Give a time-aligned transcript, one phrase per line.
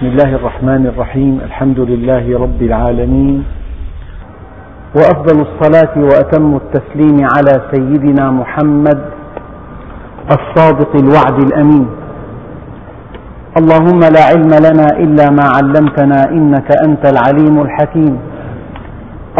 [0.00, 3.44] بسم الله الرحمن الرحيم الحمد لله رب العالمين.
[4.96, 9.00] وأفضل الصلاة وأتم التسليم على سيدنا محمد
[10.36, 11.86] الصادق الوعد الأمين.
[13.60, 18.14] اللهم لا علم لنا إلا ما علمتنا إنك أنت العليم الحكيم.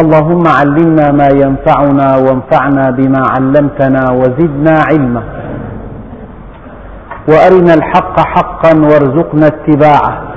[0.02, 5.22] اللهم علمنا ما ينفعنا وانفعنا بما علمتنا وزدنا علما.
[7.30, 10.29] وأرنا الحق حقا وارزقنا اتباعه.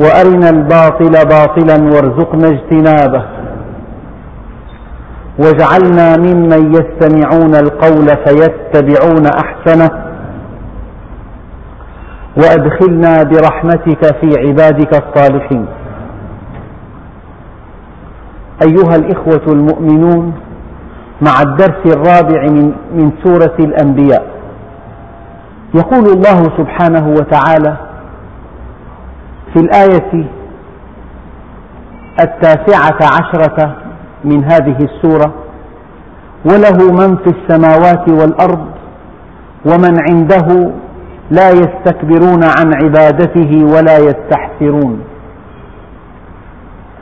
[0.00, 3.24] وأرنا الباطل باطلا وارزقنا اجتنابه.
[5.38, 9.90] واجعلنا ممن يستمعون القول فيتبعون أحسنه.
[12.36, 15.66] وأدخلنا برحمتك في عبادك الصالحين.
[18.66, 20.32] أيها الإخوة المؤمنون
[21.26, 22.42] مع الدرس الرابع
[22.94, 24.26] من سورة الأنبياء
[25.74, 27.76] يقول الله سبحانه وتعالى
[29.54, 30.24] في الآية
[32.20, 33.76] التاسعة عشرة
[34.24, 35.34] من هذه السورة
[36.44, 38.66] وله من في السماوات والأرض
[39.66, 40.72] ومن عنده
[41.30, 45.04] لا يستكبرون عن عبادته ولا يستحسرون.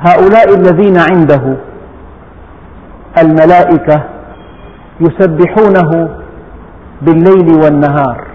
[0.00, 1.56] هؤلاء الذين عنده
[3.22, 4.05] الملائكة
[5.00, 6.08] يسبحونه
[7.02, 8.27] بالليل والنهار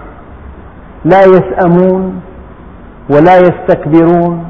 [1.04, 2.20] لا يسأمون
[3.10, 4.44] ولا يستكبرون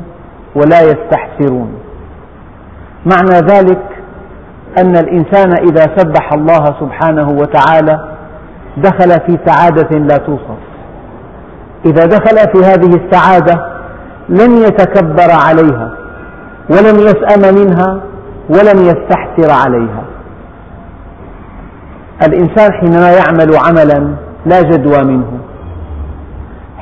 [0.55, 1.73] ولا يستحسرون.
[3.07, 3.83] معنى ذلك
[4.79, 8.09] أن الإنسان إذا سبح الله سبحانه وتعالى
[8.77, 10.61] دخل في سعادة لا توصف.
[11.87, 13.67] إذا دخل في هذه السعادة
[14.29, 15.91] لن يتكبر عليها
[16.71, 18.01] ولم يسأم منها
[18.49, 20.05] ولم يستحسر عليها.
[22.27, 24.15] الإنسان حينما يعمل عملا
[24.47, 25.39] لا جدوى منه.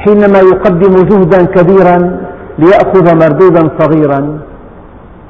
[0.04, 2.20] حينما يقدم جهدا كبيرا
[2.58, 4.38] ليأخذ مردودا صغيرا.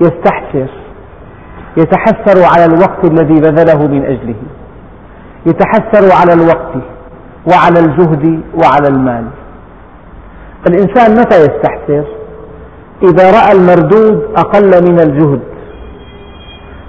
[0.01, 0.71] يستحسر.
[1.77, 4.35] يتحسر على الوقت الذي بذله من أجله.
[5.47, 6.75] يتحسر على الوقت
[7.53, 9.25] وعلى الجهد وعلى المال.
[10.69, 12.05] الإنسان متى يستحسر؟
[13.03, 15.41] إذا رأى المردود أقل من الجهد.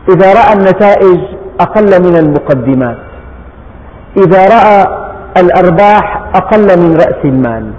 [0.10, 1.20] إذا رأى النتائج
[1.60, 2.98] أقل من المقدمات.
[4.18, 5.06] إذا رأى
[5.38, 7.72] الأرباح أقل من رأس المال.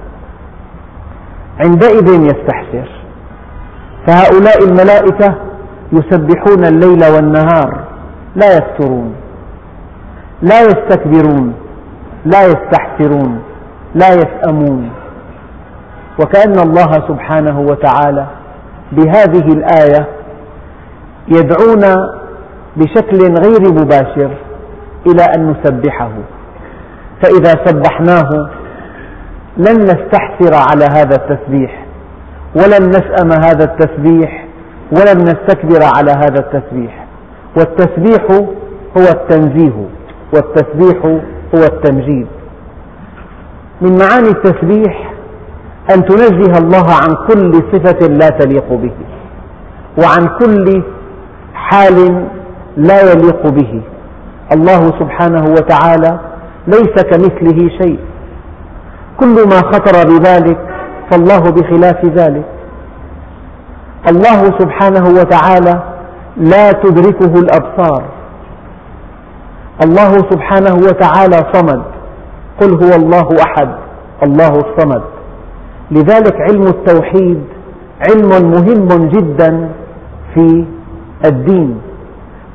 [1.64, 2.88] عندئذ يستحسر.
[4.06, 5.34] فهؤلاء الملائكة
[5.92, 7.84] يسبحون الليل والنهار.
[8.36, 9.14] لا يفترون.
[10.42, 11.54] لا يستكبرون.
[12.24, 13.42] لا يستحسرون.
[13.94, 14.90] لا يسأمون.
[16.20, 18.26] وكأن الله سبحانه وتعالى
[18.92, 20.06] بهذه الآية
[21.28, 22.20] يدعونا
[22.76, 24.30] بشكل غير مباشر
[25.06, 26.10] إلى أن نسبحه.
[27.22, 28.50] فإذا سبحناه
[29.56, 31.86] لن نستحسر على هذا التسبيح
[32.54, 34.46] ولن نسأم هذا التسبيح
[34.92, 37.06] ولن نستكبر على هذا التسبيح.
[37.56, 38.30] والتسبيح
[38.98, 39.86] هو التنزيه
[40.34, 41.04] والتسبيح
[41.54, 42.26] هو التمجيد.
[43.80, 45.12] من معاني التسبيح
[45.94, 48.94] أن تنزه الله عن كل صفة لا تليق به
[50.02, 50.82] وعن كل
[51.54, 52.26] حال
[52.76, 53.82] لا يليق به.
[54.52, 56.20] الله سبحانه وتعالى
[56.66, 57.98] ليس كمثله شيء.
[59.20, 60.58] كل ما خطر ببالك
[61.10, 62.44] فالله بخلاف ذلك.
[64.10, 65.82] الله سبحانه وتعالى
[66.36, 68.04] لا تدركه الأبصار.
[69.84, 71.82] الله سبحانه وتعالى صمد.
[72.60, 73.68] قل هو الله أحد
[74.22, 75.02] الله الصمد.
[75.90, 77.44] لذلك علم التوحيد
[78.10, 79.68] علم مهم جدا
[80.34, 80.64] في
[81.24, 81.78] الدين.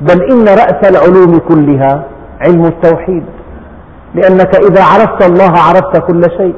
[0.02, 2.04] بل إن رأس العلوم كلها
[2.42, 3.24] علم التوحيد.
[4.16, 6.56] لأنك إذا عرفت الله عرفت كل شيء.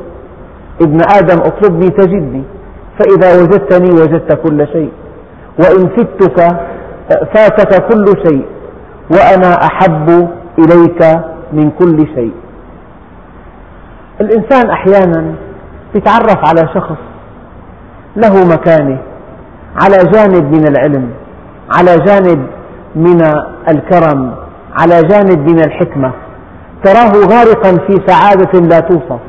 [0.81, 2.43] ابن آدم اطلبني تجدني
[2.99, 4.91] فإذا وجدتني وجدت كل شيء.
[5.59, 6.39] وإن فتك
[7.35, 8.45] فاتك كل شيء
[9.11, 11.19] وأنا أحب إليك
[11.53, 12.33] من كل شيء.
[14.21, 15.33] الإنسان أحيانا
[15.95, 16.97] يتعرف على شخص
[18.15, 18.97] له مكانة
[19.81, 21.09] على جانب من العلم
[21.77, 22.47] على جانب
[22.95, 23.21] من
[23.69, 24.35] الكرم
[24.79, 26.11] على جانب من الحكمة.
[26.83, 29.19] تراه غارقا في سعادة لا توصف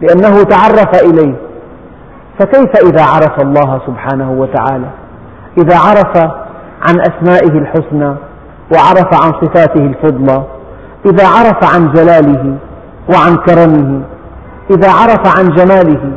[0.00, 1.34] لأنه تعرف إليه.
[2.38, 4.86] فكيف إذا عرف الله سبحانه وتعالى؟
[5.58, 6.16] إذا عرف
[6.88, 8.14] عن أسمائه الحسنى
[8.72, 10.42] وعرف عن صفاته الفضلى
[11.06, 12.56] إذا عرف عن جلاله
[13.14, 14.02] وعن كرمه
[14.70, 16.12] إذا عرف عن جماله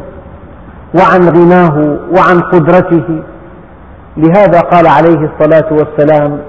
[0.95, 3.23] وعن غناه وعن قدرته.
[4.17, 6.39] لهذا قال عليه الصلاة والسلام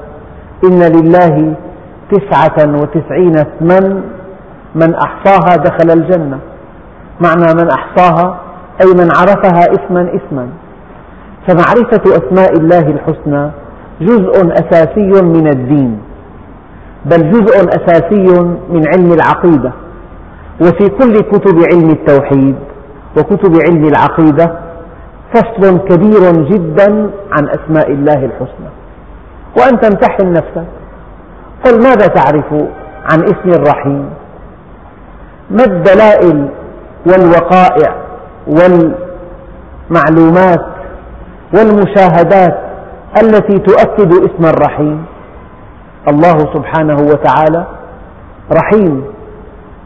[0.64, 1.54] إن لله
[2.12, 4.02] تسعة وتسعين اسما
[4.74, 6.38] من أحصاها دخل الجنة.
[7.20, 8.40] معنى من أحصاها
[8.82, 10.48] أي من عرفها اسما اسما.
[11.48, 13.50] فمعرفة أسماء الله الحسنى
[14.00, 15.98] جزء أساسي من الدين
[17.04, 19.72] بل جزء أساسي من علم العقيدة.
[20.60, 22.56] وفي كل كتب علم التوحيد
[23.18, 24.58] وكتب علم العقيدة
[25.34, 28.70] فصل كبير جدا عن أسماء الله الحسنى.
[29.58, 30.66] وأنت امتحن نفسك.
[31.64, 32.52] قل ماذا تعرف
[33.12, 34.10] عن اسم الرحيم؟
[35.50, 36.48] ما الدلائل
[37.06, 37.96] والوقائع
[38.46, 39.04] والمعلومات
[41.54, 42.58] والمشاهدات
[43.22, 45.04] التي تؤكد اسم الرحيم؟
[46.08, 47.66] الله سبحانه وتعالى
[48.52, 49.04] رحيم.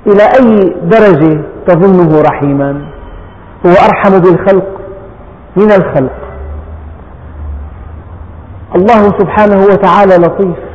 [0.07, 2.83] إلى أي درجة تظنه رحيما؟
[3.67, 4.69] هو أرحم بالخلق
[5.57, 6.17] من الخلق.
[8.77, 10.66] الله سبحانه وتعالى لطيف.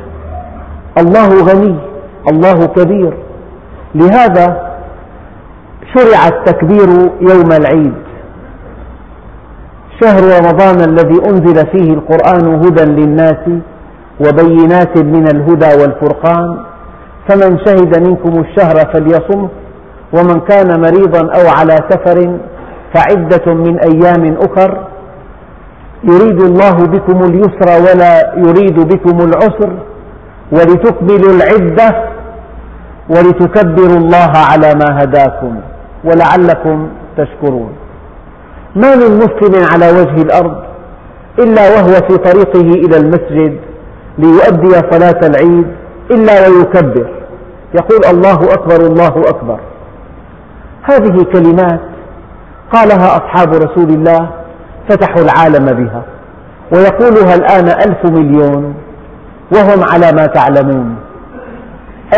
[0.98, 1.76] الله غني
[2.32, 3.14] الله كبير.
[3.96, 4.72] لهذا
[5.94, 6.90] شرع التكبير
[7.22, 7.94] يوم العيد.
[10.04, 13.44] شهر رمضان الذي أنزل فيه القرآن هدى للناس
[14.20, 16.64] وبينات من الهدى والفرقان.
[17.30, 19.50] فمن شهد منكم الشهر فليصمه
[20.14, 22.40] ومن كان مريضا أو على سفر
[22.94, 24.88] فعدة من أيام أخر.
[26.04, 29.72] يريد الله بكم اليسر ولا يريد بكم العسر.
[30.52, 32.12] ولتكملوا العدة
[33.10, 35.60] ولتكبروا الله على ما هداكم
[36.04, 37.72] ولعلكم تشكرون.
[38.76, 40.64] ما من مسلم على وجه الأرض
[41.40, 43.60] إلا وهو في طريقه إلى المسجد
[44.18, 45.68] ليؤدي صلاة العيد
[46.12, 47.10] إلا ويكبر.
[47.74, 49.60] يقول الله أكبر الله أكبر.
[50.84, 51.80] هذه كلمات
[52.74, 54.30] قالها أصحاب رسول الله
[54.90, 56.04] فتحوا العالم بها
[56.74, 58.74] ويقولها الآن ألف مليون
[59.56, 60.96] وهم على ما تعلمون.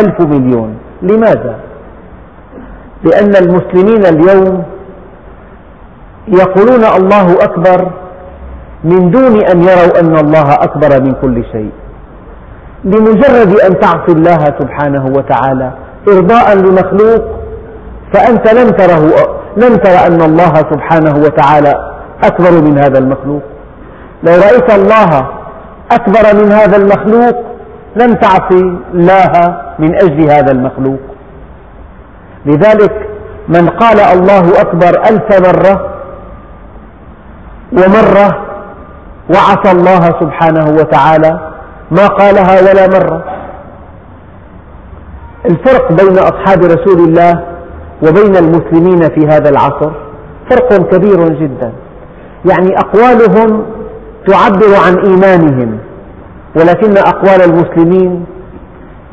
[0.00, 0.76] ألف مليون.
[1.02, 1.54] لماذا؟
[3.04, 4.62] لأن المسلمين اليوم
[6.28, 7.90] يقولون الله أكبر
[8.84, 11.70] من دون أن يروا أن الله أكبر من كل شيء.
[12.84, 15.72] لمجرد أن تعصي الله سبحانه وتعالى
[16.08, 17.24] إرضاء لمخلوق
[18.12, 19.04] فأنت لم تره
[19.56, 21.74] لم تر أن الله سبحانه وتعالى
[22.24, 23.42] أكبر من هذا المخلوق.
[24.22, 25.28] لو رأيت الله
[25.94, 27.36] أكبر من هذا المخلوق
[27.96, 31.00] لم تعصي الله من أجل هذا المخلوق.
[32.46, 33.08] لذلك
[33.48, 35.90] من قال الله أكبر ألف مرة
[37.72, 38.44] ومرة
[39.30, 41.50] وعصى الله سبحانه وتعالى
[41.90, 43.24] ما قالها ولا مرة.
[45.50, 47.44] الفرق بين أصحاب رسول الله
[48.02, 49.90] وبين المسلمين في هذا العصر
[50.50, 51.72] فرق كبير جدا.
[52.44, 53.64] يعني أقوالهم
[54.26, 55.78] تعبر عن إيمانهم
[56.56, 58.24] ولكن أقوال المسلمين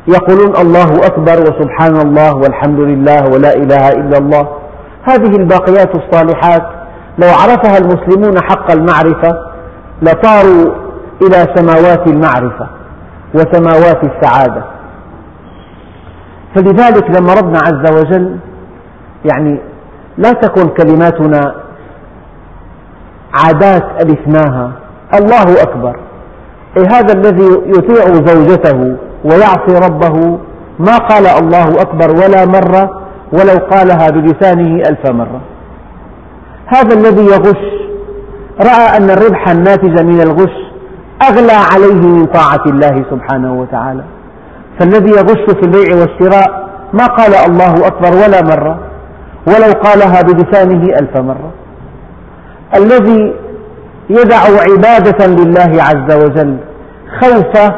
[0.08, 4.48] يقولون الله أكبر وسبحان الله والحمد لله ولا إله إلا الله.
[5.02, 6.62] هذه الباقيات الصالحات
[7.18, 9.38] لو عرفها المسلمون حق المعرفة
[10.02, 10.74] لطاروا
[11.22, 12.66] إلى سماوات المعرفة
[13.34, 14.64] وسماوات السعادة.
[16.54, 18.38] فلذلك لما ربنا عز وجل
[19.32, 19.60] يعني
[20.18, 21.54] لا تكن كلماتنا
[23.44, 24.72] عادات ألفناها
[25.20, 25.96] الله أكبر.
[26.76, 30.38] إيه هذا الذي يطيع زوجته ويعصي ربه؟
[30.78, 35.40] ما قال الله أكبر ولا مرة ولو قالها بلسانه ألف مرة.
[36.66, 37.72] هذا الذي يغش.
[38.60, 40.72] رأى أن الربح الناتج من الغش
[41.22, 44.04] أغلى عليه من طاعة الله سبحانه وتعالى.
[44.78, 48.78] فالذي يغش في البيع والشراء ما قال الله أكبر ولا مرة
[49.46, 51.50] ولو قالها بلسانه ألف مرة.
[52.76, 53.34] الذي
[54.18, 56.56] يدع عبادة لله عز وجل
[57.20, 57.72] خوف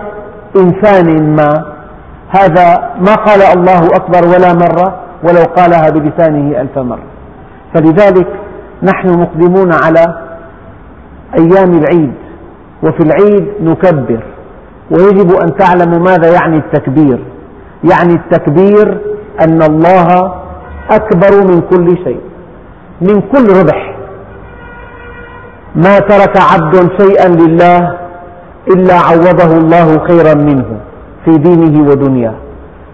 [0.56, 1.74] إنسان ما.
[2.28, 2.66] هذا
[3.06, 4.88] ما قال الله أكبر ولا مرة
[5.24, 7.06] ولو قالها بلسانه ألف مرة.
[7.74, 8.28] فلذلك
[8.82, 10.04] نحن مقدمون على
[11.38, 12.14] أيام العيد
[12.82, 14.22] وفي العيد نكبر
[14.90, 17.18] ويجب أن تعلموا ماذا يعني التكبير.
[17.92, 19.00] يعني التكبير
[19.40, 20.34] أن الله
[20.90, 22.20] أكبر من كل شيء
[23.00, 23.93] من كل ربح.
[25.74, 27.96] ما ترك عبد شيئا لله
[28.74, 30.80] إلا عوضه الله خيرا منه
[31.24, 32.34] في دينه ودنياه.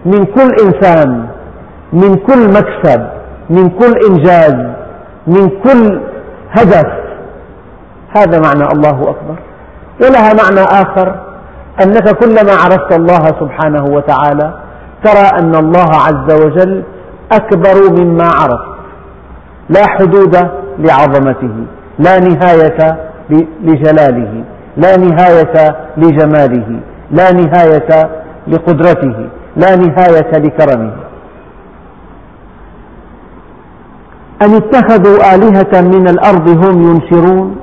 [0.07, 1.27] من كل إنسان
[1.93, 3.07] من كل مكسب
[3.51, 4.55] من كل إنجاز
[5.27, 6.01] من كل
[6.51, 6.87] هدف.
[8.17, 9.39] هذا معنى الله أكبر.
[10.03, 11.21] ولها معنى آخر
[11.83, 14.55] أنك كلما عرفت الله سبحانه وتعالى
[15.05, 16.83] ترى أن الله عز وجل
[17.33, 18.71] أكبر مما عرفت.
[19.69, 20.37] لا حدود
[20.79, 21.67] لعظمته.
[21.99, 23.11] لا نهاية
[23.63, 24.45] لجلاله
[24.77, 26.81] لا نهاية لجماله
[27.11, 28.11] لا نهاية
[28.49, 30.93] لقدرته لا نهاية لكرمه.
[34.43, 37.57] أن اتخذوا آلهة من الأرض هم ينشرون؟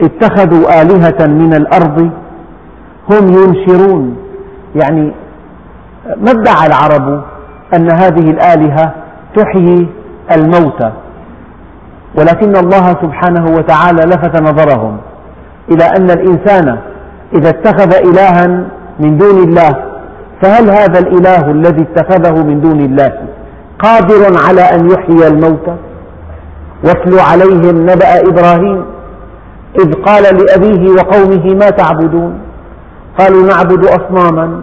[0.00, 2.10] اتخذوا آلهة من الأرض
[3.10, 4.16] هم ينشرون.
[4.76, 5.12] يعني
[6.16, 7.24] ما ادعى العرب
[7.74, 8.94] أن هذه الآلهة
[9.36, 9.88] تحيي
[10.32, 10.92] الموتى؟
[12.18, 14.96] ولكن الله سبحانه وتعالى لفت نظرهم
[15.70, 16.78] إلى أن الإنسان
[17.34, 18.46] إذا اتخذ إلها
[19.00, 19.74] من دون الله
[20.42, 23.12] فهل هذا الإله الذي اتخذه من دون الله
[23.78, 25.76] قادر على أن يحيي الموتى؟
[26.84, 28.84] واتل عليهم نبأ إبراهيم
[29.78, 32.38] إذ قال لأبيه وقومه ما تعبدون؟
[33.18, 34.60] قالوا نعبد أصناما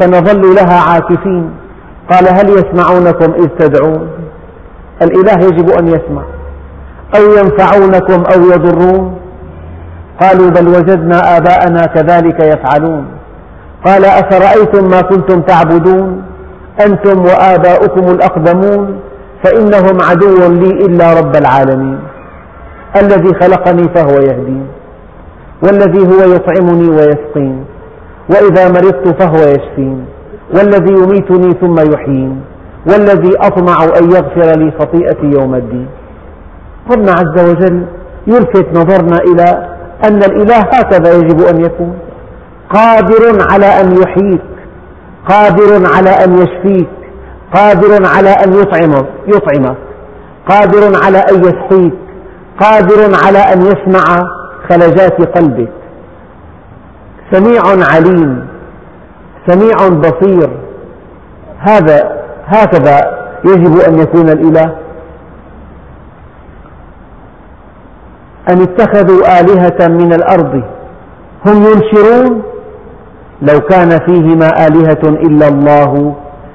[0.00, 1.50] فنظل لها عاكفين
[2.10, 4.08] قال هل يسمعونكم إذ تدعون؟
[5.02, 6.22] الإله يجب أن يسمع.
[7.16, 9.18] أو ينفعونكم أو يضرون؟
[10.20, 13.06] قالوا بل وجدنا آباءنا كذلك يفعلون.
[13.84, 16.22] قال أفرأيتم ما كنتم تعبدون؟
[16.86, 19.00] أنتم وآباؤكم الأقدمون؟
[19.44, 21.98] فإنهم عدو لي إلا رب العالمين.
[22.96, 24.66] الذي خلقني فهو يهدين
[25.62, 27.64] والذي هو يطعمني ويسقين
[28.30, 30.06] وإذا مرضت فهو يشفين
[30.54, 32.40] والذي يميتني ثم يحيين
[32.86, 35.86] والذي أطمع أن يغفر لي خطيئتي يوم الدين.
[36.90, 37.86] ربنا عز وجل
[38.26, 39.68] يلفت نظرنا إلى
[40.04, 41.98] أن الإله هكذا يجب أن يكون.
[42.74, 44.42] قادر على أن يحييك
[45.28, 46.88] قادر على أن يشفيك
[47.54, 49.76] قادر على أن يطعمك, يطعمك
[50.48, 51.94] قادر على أن يسقيك
[52.60, 54.04] قادر على أن يسمع
[54.68, 55.72] خلجات قلبك.
[57.32, 58.46] سميع عليم
[59.46, 60.50] سميع بصير
[61.58, 63.00] هذا هكذا
[63.44, 64.87] يجب أن يكون الإله.
[68.50, 70.62] أن اتخذوا آلهة من الأرض.
[71.46, 72.42] هم ينشرون؟
[73.42, 76.14] لو كان فيهما آلهة إلا الله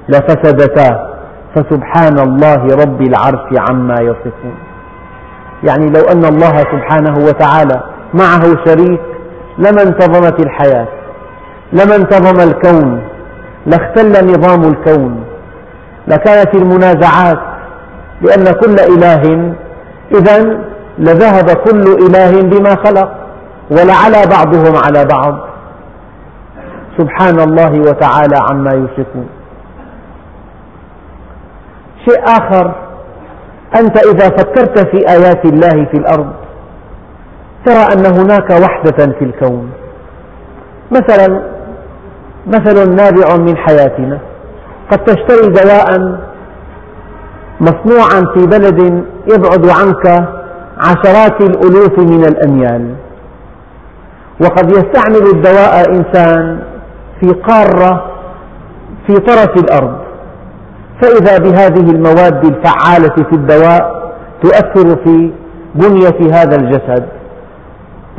[0.10, 1.14] لفسدتا.
[1.56, 4.56] فسبحان الله رب العرش عما يصفون.
[5.64, 7.84] يعني لو أن الله سبحانه وتعالى
[8.14, 9.02] معه شريك
[9.58, 10.88] لما انتظمت الحياة
[11.74, 13.02] لما انتظم الكون
[13.66, 15.24] لاختل نظام الكون.
[16.08, 17.40] لكانت المنازعات
[18.22, 19.54] لأن كل إله
[20.12, 20.58] إذا
[20.98, 23.12] لذهب كل إله بما خلق
[23.72, 25.40] ولعلى بعضهم على بعض.
[26.98, 29.28] سبحان الله وتعالى عما يشركون.
[32.06, 32.76] شيء آخر
[33.80, 36.34] أنت إذا فكرت في آيات الله في الأرض
[37.66, 39.72] ترى أن هناك وحدة في الكون.
[40.92, 41.42] مثلا
[42.48, 44.20] مثل نابع من حياتنا
[44.92, 46.18] قد تشتري دواء
[47.62, 50.28] مصنوعا في بلد يبعد عنك
[50.78, 52.96] عشرات الألوف من الأميال.
[54.42, 56.60] وقد يستعمل الدواء إنسان
[57.22, 58.06] في قارة
[59.08, 59.98] في طرف الأرض.
[61.02, 64.14] فإذا بهذه المواد الفعالة في الدواء
[64.44, 65.32] تؤثر في
[65.76, 67.06] بنية هذا الجسد.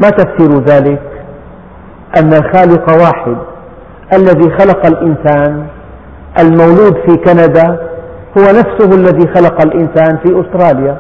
[0.02, 1.02] ما تفسير ذلك؟
[2.18, 3.36] أن الخالق واحد
[4.12, 5.66] الذي خلق الإنسان
[6.38, 7.78] المولود في كندا
[8.38, 10.96] هو نفسه الذي خلق الإنسان في أستراليا.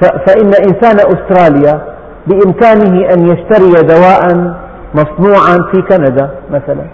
[0.00, 4.54] فإن إنسان أستراليا بإمكانه أن يشتري دواء
[4.94, 6.86] مصنوعا في كندا مثلا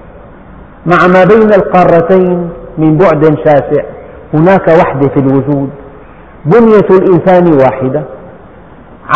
[0.87, 3.85] مع ما بين القارتين من بعد شاسع
[4.35, 5.71] هناك وحدة في الوجود
[6.45, 8.03] بنية الإنسان واحدة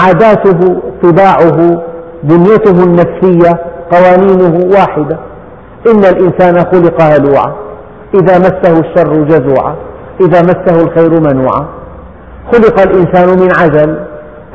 [0.00, 1.82] عاداته طباعه
[2.22, 5.18] بنيته النفسية قوانينه واحدة.
[5.92, 7.54] إن الإنسان خلق هلوعا
[8.14, 9.74] إذا مسه الشر جزوعا
[10.20, 11.66] إذا مسه الخير منوعا.
[12.52, 13.98] خلق الإنسان من عجل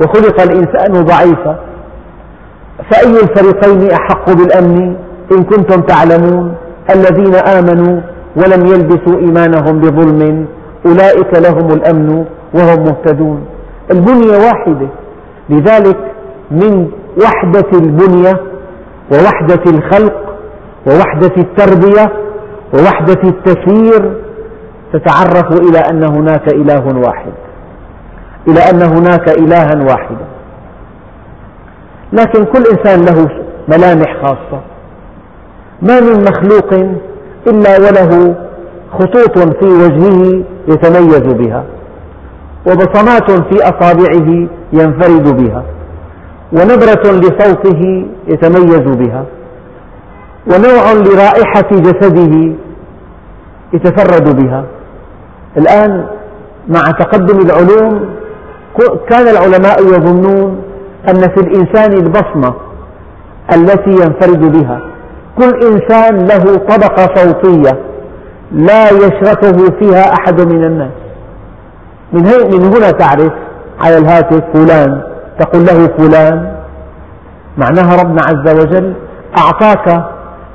[0.00, 1.58] وخلق الإنسان ضعيفا
[2.90, 4.96] فأي الفريقين أحق بالأمن
[5.32, 6.54] إن كنتم تعلمون
[6.94, 8.00] الذين آمنوا
[8.36, 10.46] ولم يلبسوا إيمانهم بظلم
[10.86, 13.46] أولئك لهم الأمن وهم مهتدون.
[13.90, 14.88] البنية واحدة
[15.48, 15.98] لذلك
[16.50, 16.88] من
[17.22, 18.40] وحدة البنية
[19.12, 20.14] ووحدة الخلق
[20.86, 22.12] ووحدة التربية
[22.74, 24.16] ووحدة التسيير
[24.92, 27.32] تتعرف إلى أن هناك إله واحد.
[28.48, 30.26] إلى أن هناك إلها واحدا.
[32.12, 33.28] لكن كل إنسان له
[33.68, 34.60] ملامح خاصة.
[35.82, 36.72] ما من مخلوق
[37.46, 38.34] إلا وله
[38.92, 41.64] خطوط في وجهه يتميز بها
[42.66, 45.64] وبصمات في أصابعه ينفرد بها
[46.52, 49.24] ونبرة لصوته يتميز بها
[50.46, 52.52] ونوع لرائحة جسده
[53.72, 54.64] يتفرد بها.
[55.56, 56.06] الآن
[56.68, 58.21] مع تقدم العلوم
[59.10, 60.62] كان العلماء يظنون
[61.08, 62.54] أن في الإنسان البصمة
[63.54, 64.80] التي ينفرد بها
[65.38, 67.78] كل إنسان له طبقة صوتية
[68.52, 70.92] لا يشركه فيها أحد من الناس.
[72.12, 73.32] من, من هنا تعرف
[73.80, 75.02] على الهاتف فلان
[75.38, 76.52] تقول له فلان
[77.58, 78.94] معناها ربنا عز وجل
[79.38, 79.88] أعطاك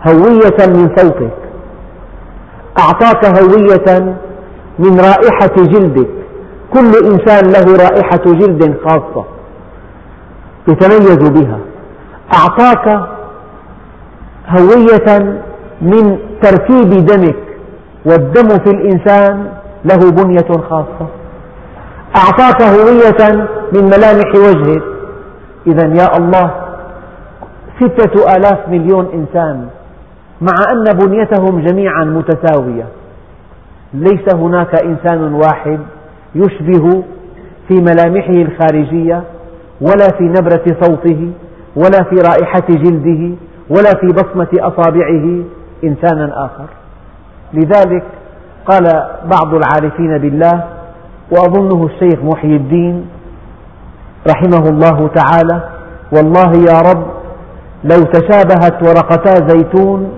[0.08, 1.32] هوية من صوتك
[2.80, 4.16] أعطاك هوية
[4.80, 6.10] من رائحة جلدك.
[6.78, 9.26] كل إنسان له رائحة جلد خاصة
[10.68, 11.60] يتميز بها.
[12.34, 13.10] أعطاك
[14.50, 15.40] هوية
[15.82, 17.36] من تركيب دمك
[18.06, 19.48] والدم في الإنسان
[19.86, 21.08] له بنية خاصة.
[22.16, 24.84] أعطاك هوية من ملامح وجهك.
[25.68, 26.52] إذا يا الله
[27.80, 29.68] ستة آلاف مليون إنسان
[30.42, 32.86] مع أن بنيتهم جميعا متساوية
[33.94, 35.80] ليس هناك إنسان واحد
[36.42, 37.04] يشبه
[37.68, 39.24] في ملامحه الخارجية
[39.82, 41.32] ولا في نبرة صوته
[41.76, 43.36] ولا في رائحة جلده
[43.70, 45.44] ولا في بصمة أصابعه
[45.84, 46.70] إنسانا آخر.
[47.54, 48.04] لذلك
[48.66, 48.84] قال
[49.24, 50.64] بعض العارفين بالله
[51.32, 53.06] وأظنه الشيخ محي الدين
[54.28, 55.70] رحمه الله تعالى
[56.14, 57.06] والله يا رب
[57.84, 60.12] لو تشابهت ورقتا زيتون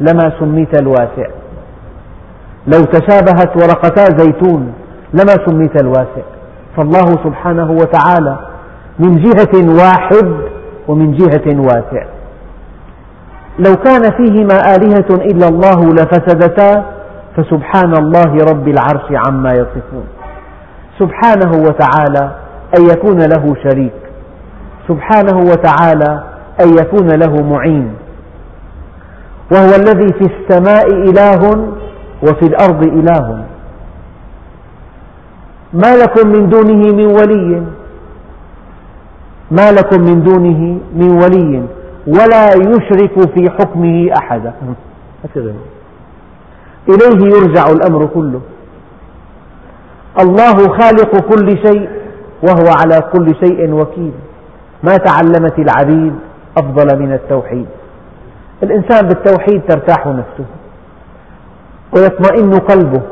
[0.00, 1.28] لما سميت الواسع.
[2.66, 4.72] لو تشابهت ورقتا زيتون
[5.12, 6.24] لما سميت الواسع.
[6.76, 8.38] فالله سبحانه وتعالى
[8.98, 10.32] من جهة واحد
[10.88, 12.04] ومن جهة واسع.
[13.58, 16.84] لو كان فيهما آلهة إلا الله لفسدتا
[17.36, 20.06] فسبحان الله رب العرش عما يصفون.
[20.98, 22.30] سبحانه وتعالى
[22.78, 23.92] أن يكون له شريك.
[24.88, 26.22] سبحانه وتعالى
[26.60, 27.94] أن يكون له معين.
[29.52, 31.68] وهو الذي في السماء إله
[32.22, 33.44] وفي الأرض إله.
[35.72, 37.62] ما لكم من دونه من ولي.
[39.50, 41.62] ما لكم من دونه من ولي.
[42.06, 44.54] ولا يشرك في حكمه أحدا.
[46.88, 48.40] إليه يرجع الأمر كله.
[50.20, 51.88] الله خالق كل شيء
[52.42, 54.12] وهو على كل شيء وكيل.
[54.82, 56.14] ما تعلمت العبيد
[56.58, 57.66] أفضل من التوحيد.
[58.62, 60.46] الإنسان بالتوحيد ترتاح نفسه.
[61.96, 63.02] ويطمئن قلبه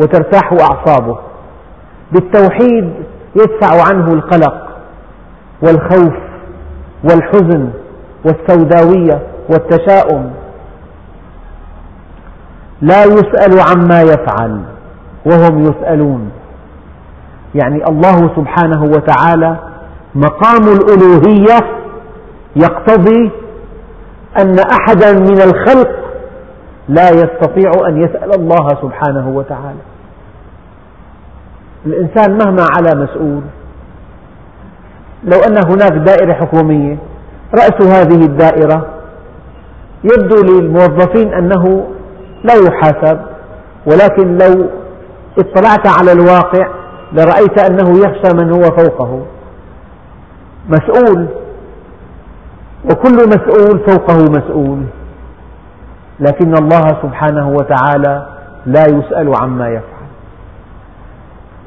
[0.00, 1.18] وترتاح أعصابه.
[2.14, 2.94] بالتوحيد
[3.36, 4.68] يدفع عنه القلق
[5.62, 6.14] والخوف
[7.04, 7.70] والحزن
[8.24, 10.30] والسوداوية والتشاؤم.
[12.80, 14.60] لا يسأل عما يفعل
[15.26, 16.30] وهم يسألون.
[17.54, 19.56] يعني الله سبحانه وتعالى
[20.14, 21.58] مقام الألوهية
[22.56, 23.30] يقتضي
[24.38, 25.90] أن أحدا من الخلق
[26.88, 29.93] لا يستطيع أن يسأل الله سبحانه وتعالى.
[31.86, 33.42] الإنسان مهما على مسؤول.
[35.24, 36.96] لو أن هناك دائرة حكومية
[37.54, 38.86] رأس هذه الدائرة
[40.04, 41.86] يبدو للموظفين أنه
[42.44, 43.20] لا يحاسب
[43.86, 44.68] ولكن لو
[45.38, 46.68] اطلعت على الواقع
[47.12, 49.26] لرأيت أنه يخشى من هو فوقه.
[50.68, 51.26] مسؤول
[52.84, 54.82] وكل مسؤول فوقه مسؤول.
[56.20, 58.26] لكن الله سبحانه وتعالى
[58.66, 59.93] لا يسأل عما يفعل.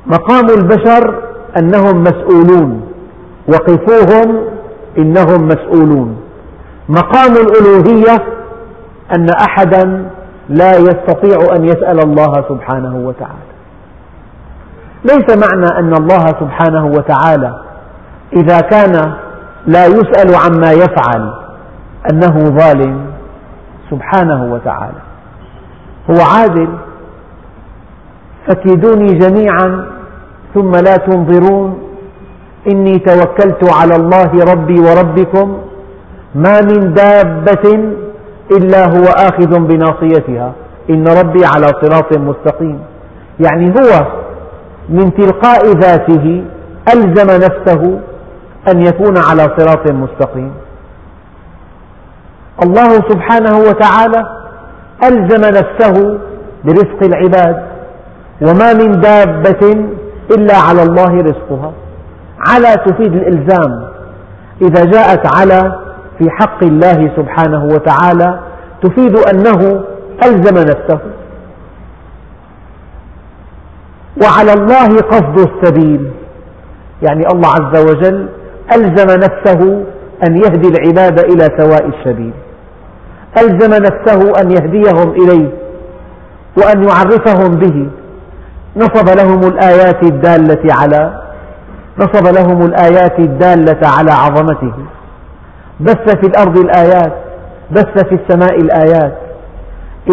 [0.08, 1.24] مقام البشر
[1.60, 2.82] أنهم مسؤولون
[3.48, 4.42] وقفوهم
[4.98, 6.18] إنهم مسؤولون.
[6.90, 8.24] مقام الألوهية
[9.16, 10.10] أن أحدا
[10.50, 13.48] لا يستطيع أن يسأل الله سبحانه وتعالى.
[15.06, 17.62] ليس معنى أن الله سبحانه وتعالى
[18.34, 19.14] إذا كان
[19.68, 21.34] لا يسأل عما يفعل
[22.12, 23.06] أنه ظالم
[23.92, 25.02] سبحانه وتعالى.
[26.10, 26.68] هو عادل
[28.48, 29.97] فكيدوني جميعا
[30.54, 31.80] ثم لا تنظرون.
[32.72, 35.58] إني توكلت على الله ربي وربكم.
[36.36, 37.66] ما من دابة
[38.52, 40.54] إلا هو آخذ بناصيتها.
[40.90, 42.80] إن ربي على صراط مستقيم.
[43.40, 44.08] يعني هو
[44.90, 46.44] من تلقاء ذاته
[46.94, 48.00] ألزم نفسه
[48.72, 50.52] أن يكون على صراط مستقيم.
[52.64, 54.22] الله سبحانه وتعالى
[55.04, 56.20] ألزم نفسه
[56.66, 57.58] برزق العباد.
[58.42, 59.64] وما من دابة
[60.32, 61.72] إلا على الله رزقها.
[62.48, 63.88] على تفيد الإلزام.
[64.62, 65.80] إذا جاءت على
[66.20, 68.40] في حق الله سبحانه وتعالى
[68.84, 69.84] تفيد أنه
[70.24, 71.00] ألزم نفسه.
[74.24, 76.12] وعلى الله قصد السبيل.
[77.02, 78.30] يعني الله عز وجل
[78.76, 79.84] ألزم نفسه
[80.28, 82.34] أن يهدي العباد إلى سواء السبيل.
[83.38, 85.50] ألزم نفسه أن يهديهم إليه
[86.58, 87.88] وأن يعرفهم به.
[88.78, 91.22] نصب لهم الآيات الدالة على
[92.00, 94.74] نصب لهم الآيات الدالة على عظمته.
[95.80, 97.14] بث في الأرض الآيات
[97.72, 99.18] بث في السماء الآيات.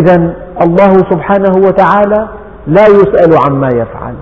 [0.01, 2.29] إذا الله سبحانه وتعالى
[2.67, 4.15] لا يسأل عما يفعل.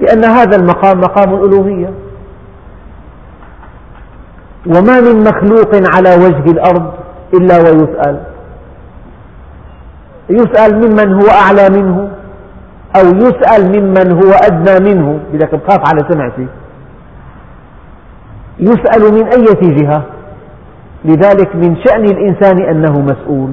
[0.00, 1.90] لأن هذا المقام مقام الألوهية.
[4.66, 6.92] وما من مخلوق على وجه الأرض
[7.34, 8.20] إلا ويسأل.
[10.30, 12.11] يسأل ممن هو أعلى منه.
[12.96, 15.20] أو يسأل ممن هو أدنى منه.
[15.32, 16.46] بدك بخاف على سمعتي.
[18.58, 20.02] يسأل من أية جهة؟
[21.04, 23.50] لذلك من شأن الإنسان أنه مسؤول.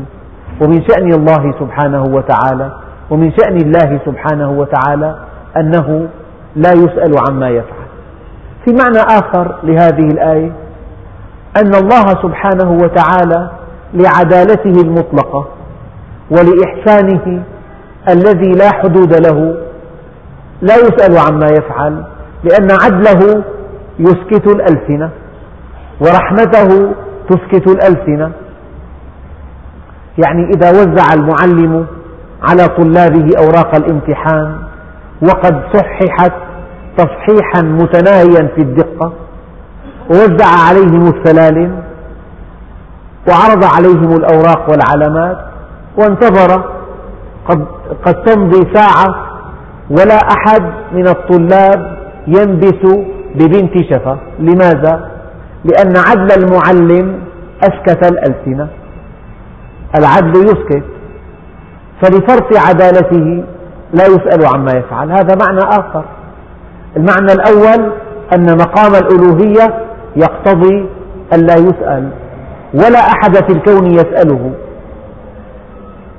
[0.61, 2.71] ومن شأن الله سبحانه وتعالى.
[3.09, 5.15] ومن شأن الله سبحانه وتعالى
[5.57, 6.07] أنه
[6.55, 7.87] لا يسأل عما يفعل.
[8.65, 10.51] في معنى آخر لهذه الآية.
[11.57, 13.49] أن الله سبحانه وتعالى
[13.93, 15.47] لعدالته المطلقة
[16.31, 17.43] ولإحسانه
[18.13, 19.57] الذي لا حدود له
[20.61, 22.03] لا يسأل عما يفعل
[22.43, 23.43] لأن عدله
[23.99, 25.09] يسكت الألسنة
[26.01, 26.93] ورحمته
[27.29, 28.31] تسكت الألسنة.
[30.25, 31.85] يعني إذا وزع المعلم
[32.49, 34.57] على طلابه أوراق الامتحان
[35.21, 36.33] وقد صححت
[36.97, 39.13] تصحيحا متناهيا في الدقة
[40.09, 41.83] ووزع عليهم السلالم
[43.29, 45.37] وعرض عليهم الأوراق والعلامات
[45.97, 46.78] وانتظر
[47.49, 47.65] قد,
[48.05, 49.07] قد تمضي ساعة
[49.89, 52.97] ولا أحد من الطلاب ينبس
[53.35, 55.09] ببنت شفة لماذا؟
[55.65, 57.19] لأن عدل المعلم
[57.61, 58.67] أسكت الألسنة.
[59.99, 60.83] العدل يسكت.
[62.01, 63.43] فلفرط عدالته
[63.93, 65.11] لا يسأل عما يفعل.
[65.11, 66.05] هذا معنى آخر.
[66.97, 67.91] المعنى الأول
[68.33, 69.83] أن مقام الألوهية
[70.15, 70.89] يقتضي
[71.33, 72.09] أن لا يسأل.
[72.73, 74.51] ولا أحد في الكون يسأله.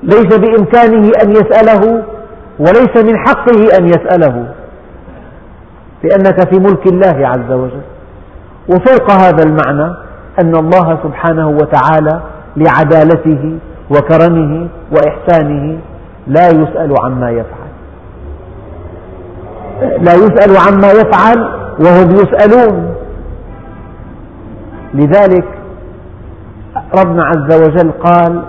[0.03, 2.03] ليس بإمكانه أن يسأله
[2.59, 4.47] وليس من حقه أن يسأله
[6.03, 7.83] لأنك في ملك الله عز وجل.
[8.69, 9.95] وفوق هذا المعنى
[10.43, 12.21] أن الله سبحانه وتعالى
[12.57, 13.59] لعدالته
[13.91, 15.79] وكرمه وإحسانه
[16.27, 17.71] لا يسأل عما يفعل.
[19.81, 21.49] لا يسأل عما يفعل
[21.81, 22.95] وهم يسألون.
[24.95, 25.49] لذلك
[26.99, 28.43] ربنا عز وجل قال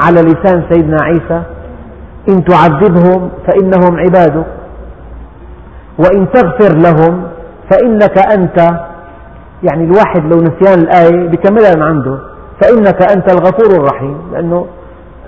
[0.00, 1.42] على لسان سيدنا عيسى
[2.28, 4.46] إن تعذبهم فإنهم عبادك
[5.98, 7.22] وإن تغفر لهم
[7.70, 8.58] فإنك أنت
[9.62, 12.18] يعني الواحد لو نسيان الآية بكملها من عنده
[12.62, 14.66] فإنك أنت الغفور الرحيم لأنه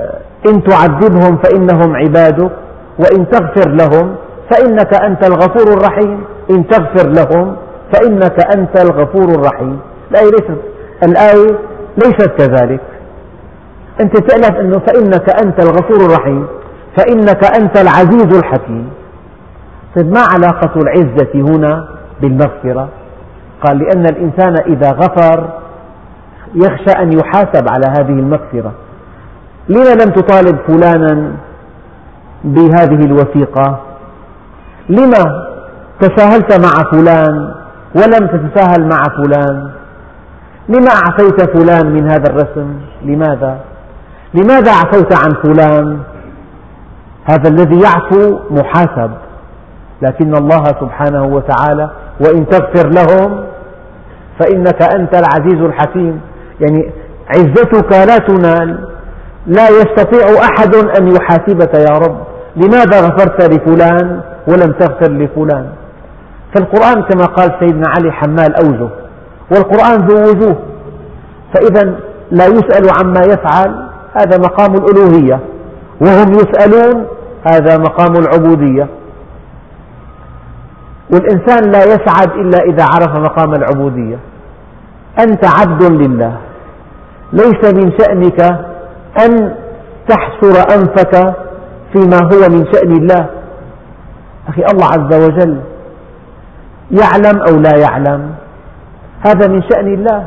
[0.01, 2.51] آه، إن تعذبهم فإنهم عبادك
[2.99, 4.15] وإن تغفر لهم
[4.51, 7.57] فإنك أنت الغفور الرحيم إن تغفر لهم
[7.93, 9.81] فإنك أنت الغفور الرحيم.
[10.11, 10.61] الآية ليست
[11.03, 11.59] الآية
[12.05, 12.81] ليست كذلك.
[14.01, 16.47] أنت تعلم أنه فإنك أنت الغفور الرحيم
[16.97, 18.91] فإنك أنت العزيز الحكيم.
[19.97, 21.89] طيب ما علاقة العزة هنا
[22.21, 22.89] بالمغفرة؟
[23.67, 25.49] قال لأن الإنسان إذا غفر
[26.55, 28.73] يخشى أن يحاسب على هذه المغفرة.
[29.69, 31.33] لما لم تطالب فلانا
[32.45, 33.81] بهذه الوثيقة؟
[34.89, 35.49] لما
[36.01, 37.55] تساهلت مع فلان
[37.95, 39.71] ولم تتساهل مع فلان؟
[40.69, 43.59] لما أعفيت فلان من هذا الرسم؟ لماذا؟
[44.35, 45.99] لماذا عفوت عن فلان؟
[47.25, 49.11] هذا الذي يعفو محاسب
[50.03, 53.45] لكن الله سبحانه وتعالى وإن تغفر لهم
[54.41, 56.21] فإنك أنت العزيز الحكيم.
[56.61, 56.93] يعني
[57.37, 58.89] عزتك لا تنال
[59.47, 62.19] لا يستطيع أحد أن يحاسبك يا رب.
[62.57, 65.69] لماذا غفرت لفلان ولم تغفر لفلان؟
[66.55, 68.89] فالقرآن كما قال سيدنا علي حمال أوجه
[69.51, 70.57] والقرآن ذو وجوه.
[71.55, 71.95] فإذا
[72.31, 75.41] لا يسأل عما يفعل هذا مقام الألوهية.
[76.01, 77.07] وهم يسألون
[77.53, 78.89] هذا مقام العبودية.
[81.13, 84.19] والإنسان لا يسعد إلا إذا عرف مقام العبودية.
[85.21, 86.37] أنت عبد لله.
[87.33, 88.41] ليس من شأنك
[89.25, 89.55] أن
[90.09, 91.35] تحصر أنفك
[91.93, 93.27] فيما هو من شأن الله.
[94.49, 95.61] أخي الله عز وجل
[96.91, 98.35] يعلم أو لا يعلم؟
[99.27, 100.27] هذا من شأن الله.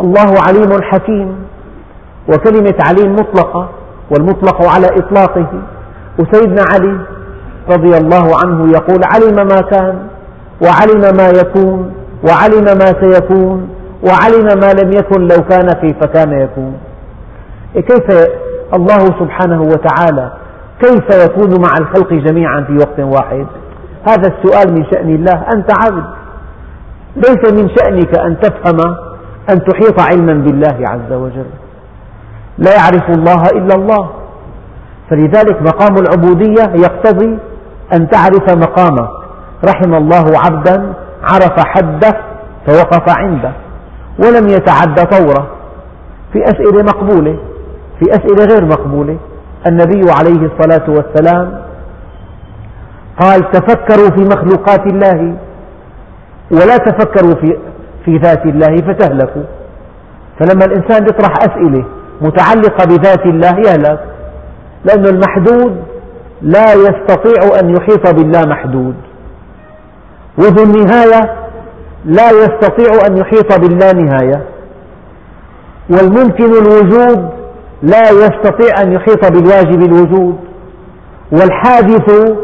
[0.00, 1.36] الله عليم حكيم.
[2.28, 3.68] وكلمة عليم مطلقة
[4.10, 5.62] والمطلق على إطلاقه.
[6.18, 6.98] وسيدنا علي
[7.70, 10.06] رضي الله عنه يقول علم ما كان
[10.64, 11.92] وعلم ما يكون
[12.28, 13.68] وعلم ما سيكون
[14.08, 16.78] وعلم ما لم يكن لو كان كيف كان يكون.
[17.76, 18.28] إيه كيف
[18.74, 20.32] الله سبحانه وتعالى
[20.80, 23.46] كيف يكون مع الخلق جميعا في وقت واحد؟
[24.08, 25.44] هذا السؤال من شأن الله.
[25.54, 26.04] أنت عبد
[27.16, 28.96] ليس من شأنك أن تفهم
[29.50, 31.50] أن تحيط علما بالله عز وجل.
[32.60, 34.10] لا يعرف الله إلا الله.
[35.10, 37.38] فلذلك مقام العبودية يقتضي
[37.94, 39.10] أن تعرف مقامك.
[39.64, 40.92] رحم الله عبدا
[41.22, 42.16] عرف حده
[42.66, 43.52] فوقف عنده
[44.18, 45.46] ولم يتعد طوره.
[46.32, 47.38] في أسئلة مقبولة
[48.00, 49.16] في أسئلة غير مقبولة
[49.66, 51.60] النبي عليه الصلاة والسلام
[53.20, 55.34] قال تفكروا في مخلوقات الله
[56.52, 57.56] ولا تفكروا في,
[58.04, 59.42] في ذات الله فتهلكوا.
[60.38, 61.84] فلما الإنسان يطرح أسئلة
[62.20, 64.00] متعلقة بذات الله يهلك
[64.84, 65.76] لأن المحدود
[66.42, 68.94] لا يستطيع أن يحيط بالله محدود.
[70.38, 71.34] وذو النهاية
[72.04, 74.44] لا يستطيع أن يحيط باللا نهاية.
[75.90, 77.30] والممكن الوجود
[77.82, 80.36] لا يستطيع أن يحيط بالواجب الوجود.
[81.32, 82.36] والحادث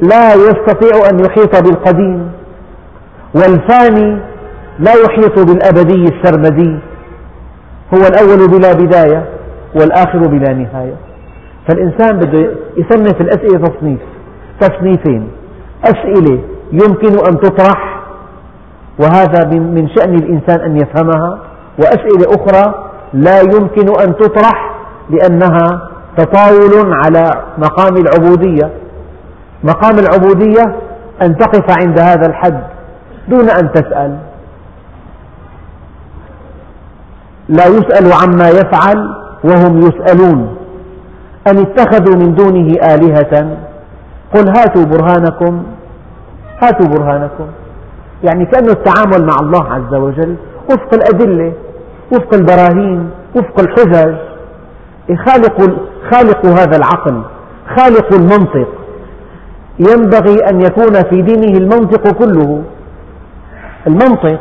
[0.00, 2.32] لا يستطيع أن يحيط بالقديم.
[3.34, 4.20] والفاني
[4.78, 6.78] لا يحيط بالأبدي السرمدي.
[7.94, 9.24] هو الأول بلا بداية
[9.80, 10.94] والآخر بلا نهاية.
[11.68, 14.00] فالإنسان بده يصنف الأسئلة تصنيف
[14.60, 15.28] تصنيفين.
[15.84, 16.40] أسئلة
[16.72, 18.02] يمكن أن تطرح
[18.98, 21.38] وهذا من شأن الإنسان أن يفهمها.
[21.78, 22.74] وأسئلة أخرى
[23.12, 24.74] لا يمكن أن تطرح
[25.10, 27.24] لأنها تطاول على
[27.58, 28.70] مقام العبودية.
[29.64, 30.76] مقام العبودية
[31.22, 32.60] أن تقف عند هذا الحد
[33.28, 34.18] دون أن تسأل.
[37.58, 38.98] لا يسأل عما يفعل
[39.44, 40.56] وهم يسألون.
[41.46, 43.56] أن اتخذوا من دونه آلهة.
[44.34, 45.62] قل هاتوا برهانكم.
[46.62, 47.46] هاتوا برهانكم.
[48.24, 50.36] يعني كأن التعامل مع الله عز وجل
[50.70, 51.52] وفق الأدلة
[52.12, 54.14] وفق البراهين وفق الحجج.
[55.26, 55.76] خالق,
[56.12, 57.22] خالق هذا العقل
[57.76, 58.68] خالق المنطق.
[59.78, 62.62] ينبغي أن يكون في دينه المنطق كله.
[63.86, 64.40] المنطق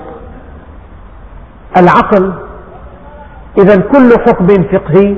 [1.78, 2.34] العقل
[3.58, 5.16] إذا كل حكم فقهي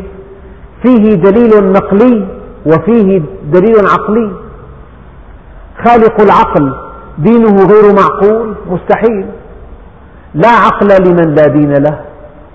[0.84, 2.28] فيه دليل نقلي
[2.66, 3.22] وفيه
[3.52, 4.32] دليل عقلي.
[5.86, 6.76] خالق العقل
[7.18, 9.26] دينه غير معقول مستحيل.
[10.34, 12.00] لا عقل لمن لا دين له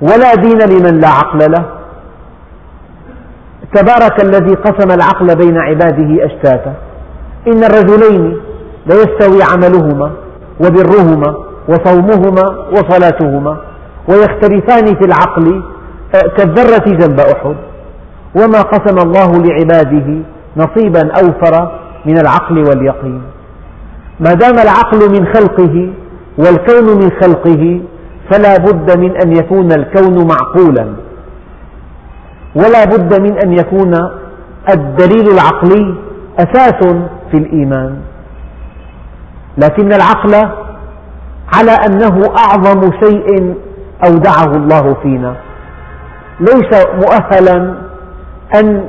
[0.03, 1.67] ولا دين لمن لا عقل له.
[3.75, 6.75] تبارك الذي قسم العقل بين عباده أشتاتا.
[7.47, 8.37] إن الرجلين
[8.87, 10.11] ليستوي عملهما
[10.61, 11.37] وبرهما
[11.69, 13.57] وصومهما وصلاتهما.
[14.09, 15.63] ويختلفان في العقل
[16.37, 17.57] كالذرة جنب أحد.
[18.37, 20.19] وما قسم الله لعباده
[20.57, 21.73] نصيبا أوفر
[22.07, 23.23] من العقل واليقين.
[24.21, 25.93] ما دام العقل من خلقه
[26.39, 27.81] والكون من خلقه
[28.31, 30.93] فلا بد من أن يكون الكون معقولا.
[32.55, 33.95] ولا بد من أن يكون
[34.75, 35.95] الدليل العقلي
[36.39, 36.85] أساس
[37.31, 37.97] في الإيمان.
[39.59, 40.35] لكن العقل
[41.55, 43.55] على أنه أعظم شيء
[44.05, 45.37] أودعه الله فينا.
[46.41, 47.75] ليس مؤهلا
[48.55, 48.85] أن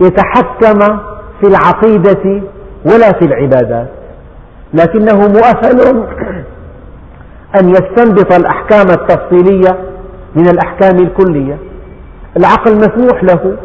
[0.00, 0.98] يتحكم
[1.40, 2.42] في العقيدة
[2.84, 3.88] ولا في العبادات.
[4.74, 6.06] لكنه مؤهل
[7.60, 9.78] أن يستنبط الأحكام التفصيلية
[10.36, 11.58] من الأحكام الكلية.
[12.36, 13.56] العقل مسموح له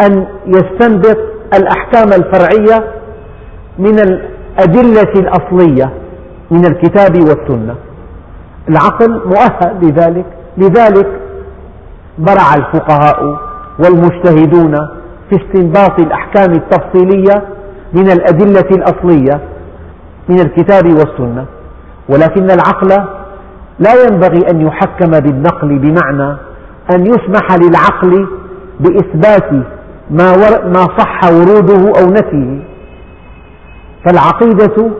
[0.00, 1.18] أن يستنبط
[1.54, 2.92] الأحكام الفرعية
[3.78, 5.92] من الأدلة الأصلية
[6.50, 7.74] من الكتاب والسنة.
[8.68, 10.26] العقل مؤهل لذلك
[10.58, 11.20] لذلك
[12.18, 13.38] برع الفقهاء
[13.78, 14.74] والمجتهدون
[15.30, 17.42] في استنباط الأحكام التفصيلية
[17.94, 19.40] من الأدلة الأصلية
[20.28, 21.46] من الكتاب والسنة.
[22.08, 22.88] ولكن العقل
[23.78, 26.36] لا ينبغي أن يحكم بالنقل بمعنى
[26.94, 28.26] أن يسمح للعقل
[28.80, 29.52] بإثبات
[30.10, 32.64] ما صح وروده أو نفيه.
[34.06, 34.90] فالعقيدة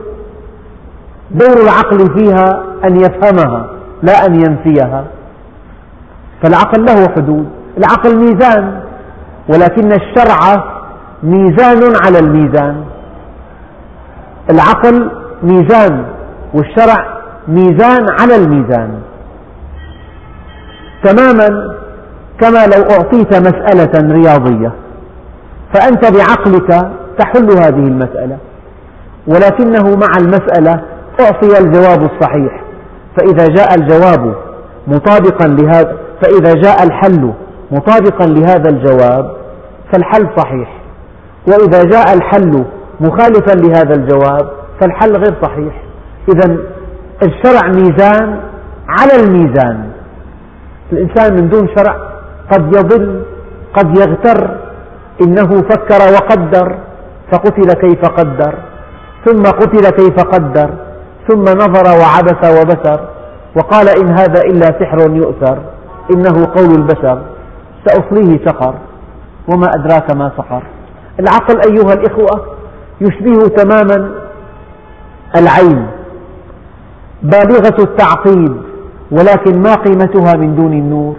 [1.30, 3.66] دور العقل فيها أن يفهمها
[4.02, 5.04] لا أن ينفيها
[6.42, 7.48] فالعقل له حدود.
[7.78, 8.80] العقل ميزان
[9.48, 10.64] ولكن الشرع
[11.22, 12.84] ميزان على الميزان.
[14.50, 15.10] العقل
[15.42, 16.04] ميزان
[16.54, 17.16] والشرع
[17.48, 18.90] ميزان على الميزان.
[21.04, 21.76] تماما
[22.40, 24.72] كما لو أعطيت مسألة رياضية
[25.74, 28.38] فأنت بعقلك تحل هذه المسألة.
[29.26, 30.82] ولكنه مع المسألة
[31.20, 32.65] أعطي الجواب الصحيح.
[33.16, 34.34] فإذا جاء الجواب
[34.86, 37.32] مطابقا لهذا فإذا جاء الحل
[37.70, 39.36] مطابقا لهذا الجواب
[39.92, 40.82] فالحل صحيح.
[41.48, 42.64] وإذا جاء الحل
[43.00, 44.50] مخالفا لهذا الجواب
[44.80, 45.82] فالحل غير صحيح.
[46.34, 46.56] إذا
[47.22, 48.40] الشرع ميزان
[48.88, 49.90] على الميزان.
[50.92, 51.96] الإنسان من دون شرع
[52.52, 53.22] قد يضل
[53.74, 54.56] قد يغتر
[55.22, 56.78] إنه فكر وقدر
[57.32, 58.54] فقتل كيف قدر
[59.24, 60.85] ثم قتل كيف قدر.
[61.28, 63.00] ثم نظر وعبس وبسر
[63.56, 65.58] وقال إن هذا إلا سحر يؤثر
[66.14, 67.22] إنه قول البشر
[67.86, 68.74] سأصليه سقر
[69.48, 70.62] وما أدراك ما سقر.
[71.20, 72.46] العقل أيها الإخوة
[73.00, 74.10] يشبه تماما
[75.36, 75.86] العين
[77.22, 78.56] بالغة التعقيد
[79.10, 81.16] ولكن ما قيمتها من دون النور؟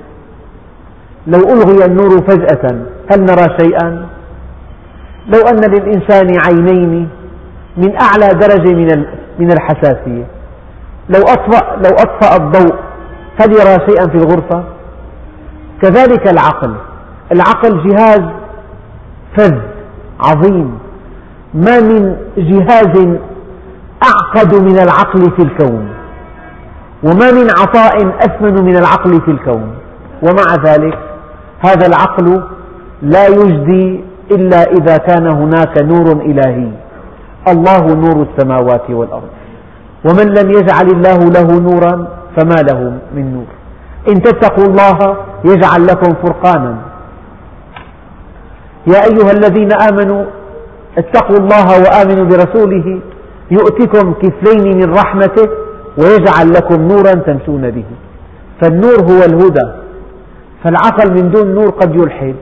[1.27, 2.79] لو ألغي النور فجأة
[3.11, 4.05] هل نرى شيئا؟
[5.27, 7.09] لو أن للإنسان عينين
[7.77, 9.05] من أعلى درجة من
[9.39, 10.25] من الحساسية.
[11.09, 12.75] لو أطفأ لو أطفأ الضوء
[13.41, 14.63] هل يرى شيئا في الغرفة؟
[15.81, 16.73] كذلك العقل.
[17.31, 18.21] العقل جهاز
[19.37, 19.55] فذ
[20.19, 20.79] عظيم.
[21.53, 23.17] ما من جهاز
[24.03, 25.89] أعقد من العقل في الكون
[27.03, 29.71] وما من عطاء أثمن من العقل في الكون
[30.21, 30.99] ومع ذلك
[31.59, 32.43] هذا العقل
[33.01, 36.71] لا يجدي إلا إذا كان هناك نور إلهي.
[37.51, 39.31] الله نور السماوات والأرض.
[40.05, 42.79] ومن لم يجعل الله له نورا فما له
[43.15, 43.49] من نور.
[44.09, 46.75] إن تتقوا الله يجعل لكم فرقانا.
[48.87, 50.25] يا أيها الذين آمنوا
[50.97, 52.99] اتقوا الله وآمنوا برسوله.
[53.51, 55.47] يؤتكم كفلين من رحمته
[55.97, 57.85] ويجعل لكم نورا تمشون به.
[58.61, 59.67] فالنور هو الهدى.
[60.63, 62.35] فالعقل من دون نور قد يلحد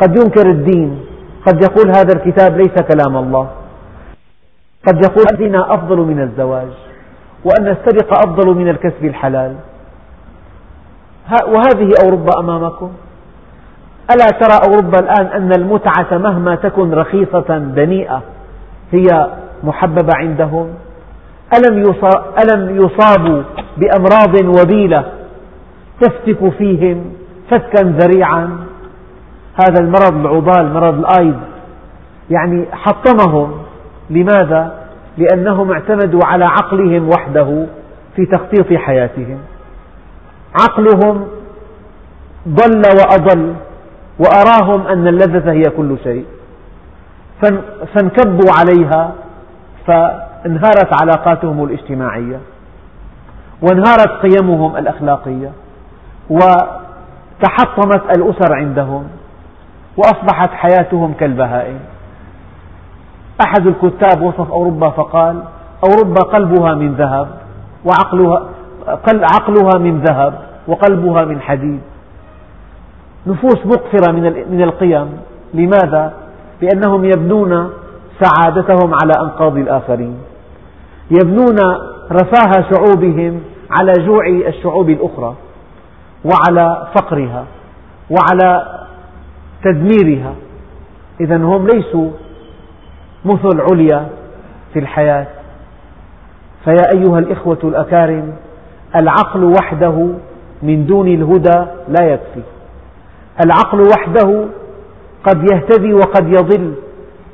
[0.00, 1.00] قد ينكر الدين
[1.46, 3.46] قد يقول هذا الكتاب ليس كلام الله.
[4.86, 6.68] قد يقول الزنا أفضل من الزواج
[7.44, 9.54] وأن السرقة أفضل من الكسب الحلال.
[11.46, 12.90] وهذه أوروبا أمامكم.
[14.10, 18.22] ألا ترى أوروبا الآن أن المتعة مهما تكن رخيصة دنيئة
[18.92, 19.26] هي
[19.64, 20.68] محببة عندهم؟
[22.44, 23.42] ألم يصابوا
[23.76, 25.04] بأمراض وبيلة
[26.00, 27.04] تفتك فيهم
[27.50, 28.58] فتكا ذريعا؟
[29.54, 31.36] هذا المرض العضال مرض الآيد
[32.30, 33.57] يعني حطمهم.
[34.10, 34.72] لماذا؟
[35.18, 37.66] لأنهم اعتمدوا على عقلهم وحده
[38.16, 39.38] في تخطيط حياتهم.
[40.60, 41.26] عقلهم
[42.48, 43.54] ضل وأضل
[44.18, 46.24] وأراهم أن اللذة هي كل شيء.
[47.94, 49.12] فانكبوا عليها
[49.86, 52.40] فانهارت علاقاتهم الاجتماعية
[53.62, 55.52] وانهارت قيمهم الأخلاقية
[56.30, 59.08] وتحطمت الأسر عندهم
[59.96, 61.78] وأصبحت حياتهم كالبهائم.
[63.46, 65.42] أحد الكتاب وصف أوروبا فقال
[65.84, 67.28] أوروبا قلبها من ذهب
[67.84, 68.42] وعقلها
[69.34, 70.34] عقلها من ذهب
[70.68, 71.80] وقلبها من حديد.
[73.26, 74.12] نفوس مقفرة
[74.50, 75.08] من القيم.
[75.54, 76.12] لماذا؟
[76.60, 77.70] لأنهم يبنون
[78.20, 80.16] سعادتهم على أنقاض الآخرين.
[81.10, 81.56] يبنون
[82.12, 83.40] رفاه شعوبهم
[83.78, 85.34] على جوع الشعوب الأخرى
[86.24, 87.44] وعلى فقرها
[88.10, 88.78] وعلى
[89.64, 90.34] تدميرها.
[91.20, 92.10] إذا هم ليسوا
[93.24, 94.08] مثل عليا
[94.72, 95.26] في الحياة.
[96.64, 98.32] فيا أيها الإخوة الأكارم
[98.96, 100.08] العقل وحده
[100.62, 102.42] من دون الهدى لا يكفي.
[103.44, 104.44] العقل وحده
[105.24, 106.74] قد يهتدي وقد يضل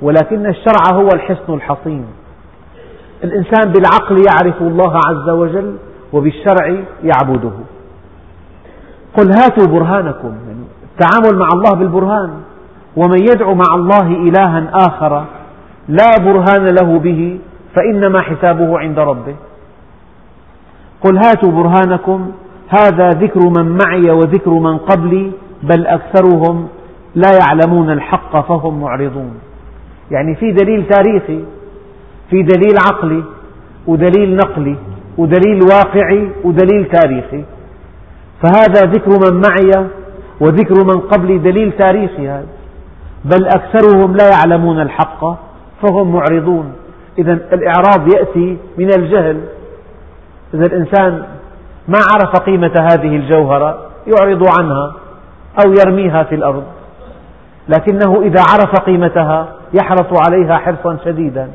[0.03, 2.07] ولكن الشرع هو الحصن الحصين.
[3.25, 5.77] الإنسان بالعقل يعرف الله عز وجل
[6.12, 7.53] وبالشرع يعبده.
[9.18, 12.31] قل هاتوا برهانكم يعني التعامل مع الله بالبرهان
[12.97, 15.25] ومن يدعو مع الله إلها آخر
[15.88, 17.38] لا برهان له به
[17.75, 19.35] فإنما حسابه عند ربه.
[21.03, 22.33] قل هاتوا برهانكم
[22.68, 26.68] هذا ذكر من معي وذكر من قبلي بل أكثرهم
[27.14, 29.35] لا يعلمون الحق فهم معرضون.
[30.11, 31.44] يعني في دليل تاريخي
[32.31, 33.25] في دليل عقلي
[33.87, 34.77] ودليل نقلي
[35.18, 37.44] ودليل واقعي ودليل تاريخي.
[38.42, 39.88] فهذا ذكر من معي
[40.40, 42.47] وذكر من قبلي دليل تاريخي هذا.
[43.25, 45.43] بل أكثرهم لا يعلمون الحق
[45.87, 46.73] فهم معرضون.
[47.18, 49.40] إذا الإعراض يأتي من الجهل.
[50.55, 51.23] إذا الإنسان
[51.88, 54.92] ما عرف قيمة هذه الجوهرة يعرض عنها
[55.64, 56.64] أو يرميها في الأرض.
[57.68, 61.51] لكنه إذا عرف قيمتها يحرص عليها حرصا شديدا.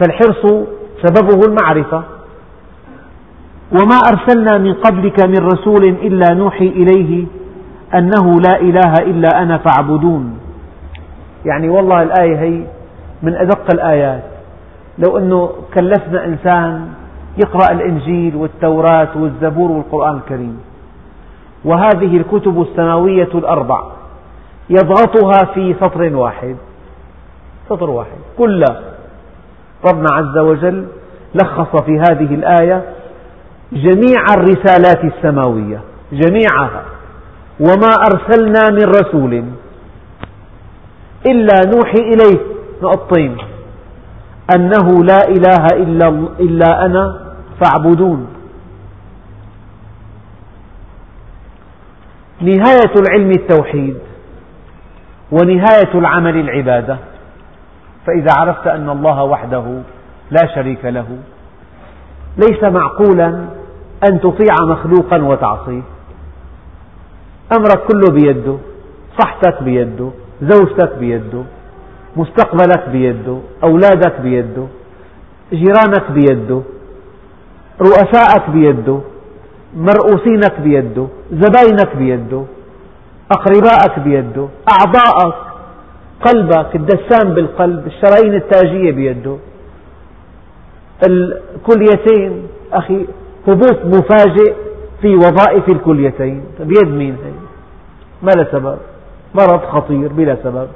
[0.00, 0.66] فالحرص
[1.02, 2.02] سببه المعرفة.
[3.72, 7.26] وما أرسلنا من قبلك من رسول إلا نوحي إليه
[7.94, 10.38] أنه لا إله إلا أنا فاعبدون.
[11.44, 12.62] يعني والله الآية هي
[13.22, 14.22] من أدق الآيات.
[14.98, 16.88] لو أنه كلفنا إنسان
[17.38, 20.60] يقرأ الإنجيل والتوراة والزبور والقرآن الكريم.
[21.64, 23.82] وهذه الكتب السماوية الأربع
[24.70, 26.56] يضغطها في سطر واحد.
[27.68, 28.18] سطر واحد.
[28.38, 28.80] كلها.
[29.92, 30.86] ربنا عز وجل
[31.34, 32.82] لخص في هذه الآية
[33.72, 35.80] جميع الرسالات السماوية.
[36.12, 36.82] جميعها.
[37.60, 39.44] وما أرسلنا من رسول
[41.26, 42.55] إلا نوحي إليه.
[42.82, 43.36] نقطين
[44.56, 46.08] أنه لا إله إلا,
[46.40, 47.20] إلا أنا
[47.60, 48.26] فاعبدون.
[52.40, 53.98] نهاية العلم التوحيد
[55.32, 56.98] ونهاية العمل العبادة.
[58.06, 59.64] فإذا عرفت أن الله وحده
[60.30, 61.06] لا شريك له
[62.36, 63.28] ليس معقولا
[64.10, 65.82] أن تطيع مخلوقا وتعصيه.
[67.58, 68.58] أمرك كله بيده
[69.18, 70.10] صحتك بيده
[70.42, 71.42] زوجتك بيده
[72.16, 74.66] مستقبلك بيده أولادك بيده
[75.52, 76.62] جيرانك بيده
[77.80, 79.00] رؤساءك بيده
[79.76, 82.42] مرؤوسينك بيده زباينك بيده
[83.32, 85.34] أقربائك بيده أعضاءك
[86.20, 89.36] قلبك الدسام بالقلب الشرايين التاجية بيده.
[91.08, 93.06] الكليتين أخي
[93.48, 94.54] هبوط مفاجئ
[95.02, 96.44] في وظائف الكليتين.
[96.60, 97.32] بيد مين هي؟
[98.22, 98.78] ما لا سبب.
[99.34, 100.68] مرض خطير بلا سبب.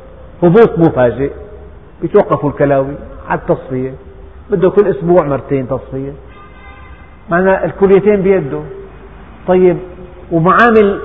[0.42, 1.30] هبوط مفاجئ
[2.02, 2.94] بيتوقفوا الكلاوي
[3.28, 3.94] على التصفية.
[4.50, 6.12] بده كل أسبوع مرتين تصفية.
[7.30, 8.60] معنى الكليتين بيده.
[9.48, 9.76] طيب
[10.32, 11.00] ومعامل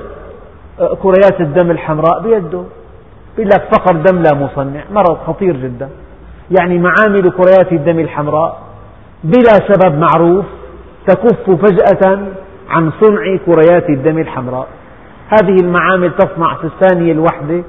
[0.80, 2.64] آه، كريات الدم الحمراء بيده.
[3.38, 4.84] بيقول لك فقر دم لا مصنع.
[4.92, 5.90] مرض خطير جدا.
[6.60, 8.62] يعني معامل كريات الدم الحمراء
[9.24, 10.46] بلا سبب معروف
[11.08, 12.20] تكف فجأة
[12.70, 14.68] عن صنع كريات الدم الحمراء.
[15.30, 17.64] هذه المعامل تصنع في الثانية الواحدة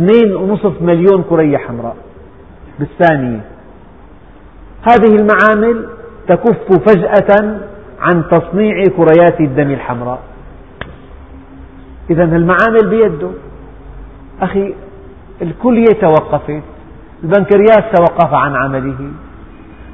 [0.00, 1.96] اثنين ونصف مليون كرية حمراء
[2.78, 3.40] بالثانية.
[4.92, 5.88] هذه المعامل
[6.28, 7.60] تكف فجأة
[8.00, 10.18] عن تصنيع كريات الدم الحمراء.
[12.10, 13.30] إذا المعامل بيده.
[14.42, 14.74] أخي
[15.42, 16.62] الكلية توقفت
[17.24, 19.10] البنكرياس توقف عن عمله.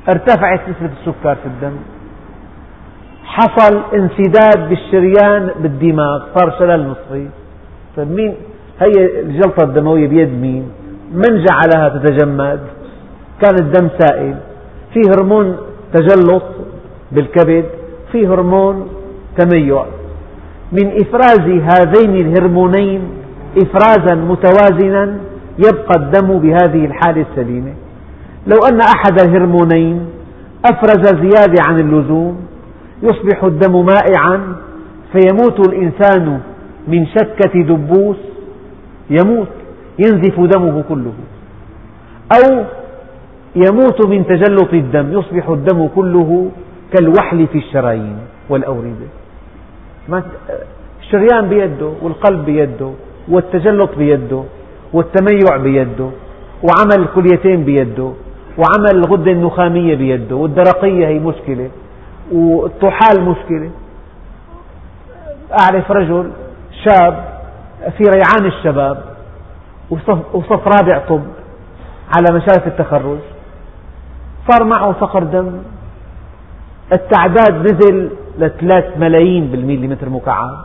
[0.09, 1.77] ارتفعت نسبة السكر في الدم.
[3.25, 7.29] حصل انسداد بالشريان بالدماغ صار شلل نصفي.
[7.97, 8.35] طيب مين
[8.81, 10.69] هي الجلطة الدموية بيد مين؟
[11.15, 12.61] من جعلها تتجمد؟
[13.43, 14.35] كان الدم سائل.
[14.95, 15.57] في هرمون
[15.95, 16.43] تجلط
[17.13, 17.65] بالكبد
[18.13, 18.89] في هرمون
[19.39, 19.85] تميع.
[20.73, 23.01] من إفراز هذين الهرمونين
[23.63, 25.15] إفرازا متوازنا
[25.59, 27.75] يبقى الدم بهذه الحالة السليمة.
[28.47, 30.07] لو أن أحد الهرمونين
[30.65, 32.37] أفرز زيادة عن اللزوم
[33.03, 34.57] يصبح الدم مائعا
[35.13, 36.41] فيموت الإنسان
[36.89, 38.17] من شكة دبوس
[39.11, 39.49] يموت
[39.99, 41.13] ينزف دمه كله.
[42.37, 42.65] أو
[43.57, 46.51] يموت من تجلط الدم يصبح الدم كله
[46.93, 49.07] كالوحل في الشرايين والأوردة
[51.01, 52.91] الشريان بيده والقلب بيده
[53.29, 54.43] والتجلط بيده
[54.93, 56.11] والتميع بيده
[56.63, 58.13] وعمل الكليتين بيده
[58.59, 61.71] وعمل الغدة النخامية بيده والدرقية هي مشكلة
[62.33, 63.71] والطحال مشكلة.
[65.61, 66.31] أعرف رجل
[66.85, 67.36] شاب
[67.91, 69.05] في ريعان الشباب
[70.35, 71.23] وصف رابع طب
[72.17, 73.19] على مشارف التخرج.
[74.51, 75.59] صار معه فقر دم.
[76.93, 80.57] التعداد نزل لثلاث ملايين بالميليمتر مكعب.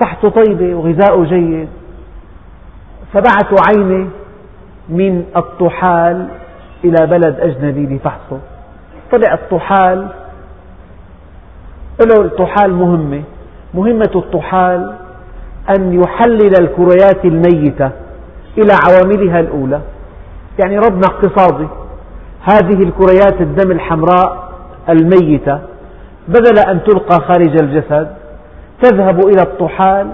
[0.00, 1.68] صحته طيبة وغذاؤه جيد.
[3.12, 4.08] فبعثوا عينة
[4.88, 6.28] من الطحال
[6.84, 8.40] إلى بلد أجنبي لفحصه.
[9.12, 10.08] طلع الطحال.
[12.00, 13.22] له الطحال مهمة.
[13.74, 14.94] مهمة الطحال
[15.70, 17.90] أن يحلل الكريات الميتة
[18.58, 19.80] إلى عواملها الأولى.
[20.64, 21.66] يعني ردنا اقتصادي
[22.42, 24.52] هذه الكريات الدم الحمراء
[24.88, 25.58] الميتة
[26.28, 28.08] بدل أن تلقى خارج الجسد
[28.82, 30.10] تذهب إلى الطحال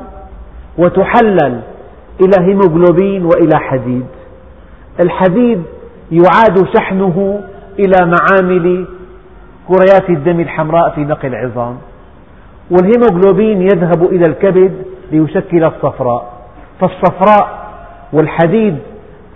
[0.79, 1.61] وتحلل
[2.21, 4.07] إلى هيموغلوبين وإلى حديد.
[5.01, 5.63] الحديد
[6.13, 7.41] يعاد شحنه
[7.79, 8.87] إلى معامل
[9.69, 11.77] كريات الدم الحمراء في نقل العظام.
[12.71, 14.73] والهيموغلوبين يذهب إلى الكبد
[15.13, 16.33] ليشكل الصفراء.
[16.81, 17.71] فالصفراء
[18.13, 18.79] والحديد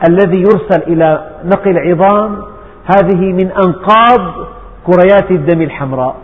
[0.09, 2.43] الذي يرسل إلى نقل العظام
[2.97, 4.47] هذه من أنقاض
[4.87, 6.17] كريات الدم الحمراء.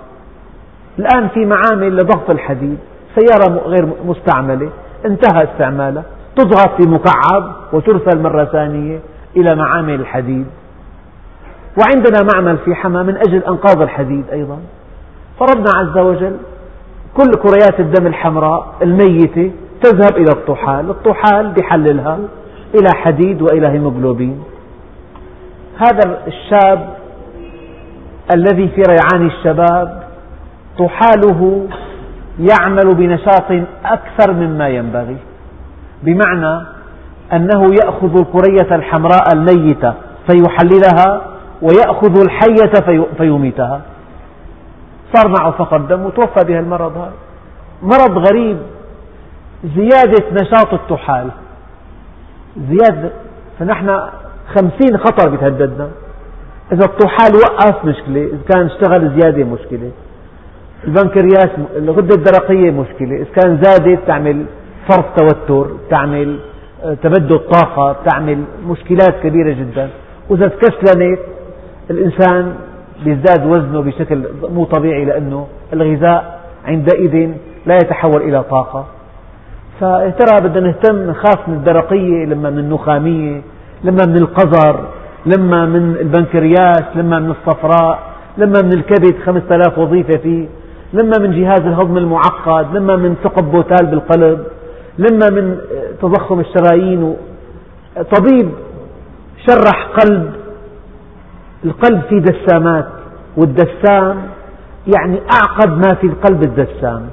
[0.99, 2.79] الآن في معامل لضغط الحديد
[3.19, 4.71] سيارة غير مستعملة
[5.07, 6.03] انتهى استعمالها
[6.37, 9.01] تضغط في مكعب وترسل مرة ثانية
[9.37, 10.47] إلى معامل الحديد.
[11.79, 14.59] وعندنا معمل في حما من أجل أنقاض الحديد أيضا.
[15.41, 16.37] فربنا عز وجل
[17.17, 19.51] كل كريات الدم الحمراء الميتة
[19.83, 22.19] تذهب إلى الطحال الطحال بحللها
[22.75, 24.43] إلى حديد وإلى هيموغلوبين.
[25.79, 26.89] هذا الشاب
[28.35, 30.03] الذي في ريعان الشباب
[30.79, 31.67] طحاله
[32.39, 33.51] يعمل بنشاط
[33.85, 35.17] أكثر مما ينبغي
[36.03, 36.67] بمعنى
[37.33, 39.95] أنه يأخذ الكرية الحمراء الميتة
[40.31, 41.23] فيحللها
[41.63, 43.81] ويأخذ الحية فيميتها.
[45.15, 47.13] صار معه فقر دم وتوفى بها المرض هذا.
[47.83, 48.57] مرض غريب.
[49.77, 51.31] زيادة نشاط الطحال
[52.57, 53.11] زيادة.
[53.59, 54.01] فنحن
[54.49, 55.89] خمسين خطر بتهددنا
[56.73, 59.91] إذا الطحال وقف مشكلة إذا كان اشتغل زيادة مشكلة.
[60.85, 63.17] البنكرياس الغدة الدرقية مشكلة.
[63.17, 64.47] إذا كان زادت تعمل
[64.89, 66.39] فرط توتر تعمل
[66.85, 69.89] آه، تبدد طاقة تعمل مشكلات كبيرة جدا.
[70.29, 71.19] وإذا تكسلنت
[71.91, 72.55] الإنسان
[73.07, 77.31] يزداد وزنه بشكل مو طبيعي لأنه الغذاء عندئذ
[77.67, 78.87] لا يتحول إلى طاقة.
[79.81, 83.43] فترى بدنا نهتم نخاف من الدرقية لما من النخامية
[83.85, 84.89] لما من القذر
[85.27, 87.99] لما من البنكرياس لما من الصفراء
[88.39, 90.47] لما من الكبد خمسة آلاف وظيفة فيه
[90.93, 94.47] لما من جهاز الهضم المعقد لما من ثقب بوتال بالقلب
[94.99, 95.59] لما من
[96.03, 97.17] تضخم الشرايين.
[97.97, 98.51] طبيب
[99.47, 100.33] شرح قلب
[101.65, 102.87] القلب فيه دسامات
[103.37, 104.23] والدسام
[104.97, 107.07] يعني أعقد ما في القلب الدسام.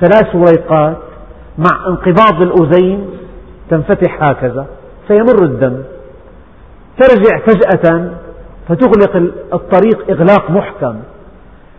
[0.00, 0.96] ثلاث وريقات
[1.58, 3.06] مع انقباض الأذين
[3.70, 4.66] تنفتح هكذا
[5.08, 5.82] فيمر الدم.
[6.98, 8.10] ترجع فجأة
[8.68, 9.16] فتغلق
[9.54, 10.96] الطريق إغلاق محكم.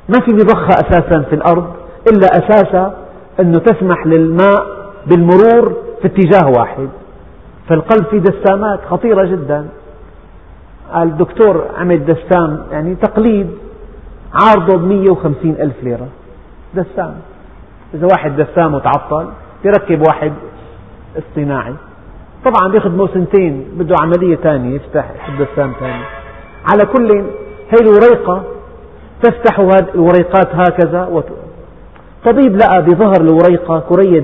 [0.10, 1.74] ما في مضخة أساسا في الأرض
[2.12, 2.94] إلا أساسا
[3.39, 4.66] أنه تسمح للماء
[5.08, 6.89] بالمرور في اتجاه واحد.
[7.70, 9.66] فالقلب فيه دسامات خطيرة جدا.
[11.02, 13.50] الدكتور عمل دسام يعني تقليد
[14.34, 16.08] عارضه بمية وخمسين ألف ليرة.
[16.74, 17.16] دسام
[17.94, 19.28] إذا واحد دسامه تعطل
[19.66, 20.34] يركب واحد
[21.18, 21.74] اصطناعي.
[22.46, 25.06] طبعا بيخدمه سنتين بده عملية ثانية يفتح
[25.39, 26.04] دسام ثاني
[26.72, 27.26] على كل
[27.70, 28.44] هي الوريقة
[29.24, 29.60] تفتح
[29.96, 31.26] الوريقات هكذا وت...
[32.26, 34.24] طبيب لقى بظهر الوريقة كرية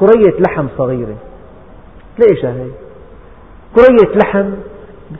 [0.00, 1.16] كرية لحم صغيرة.
[2.18, 2.66] ليش هي
[3.76, 4.50] كرية لحم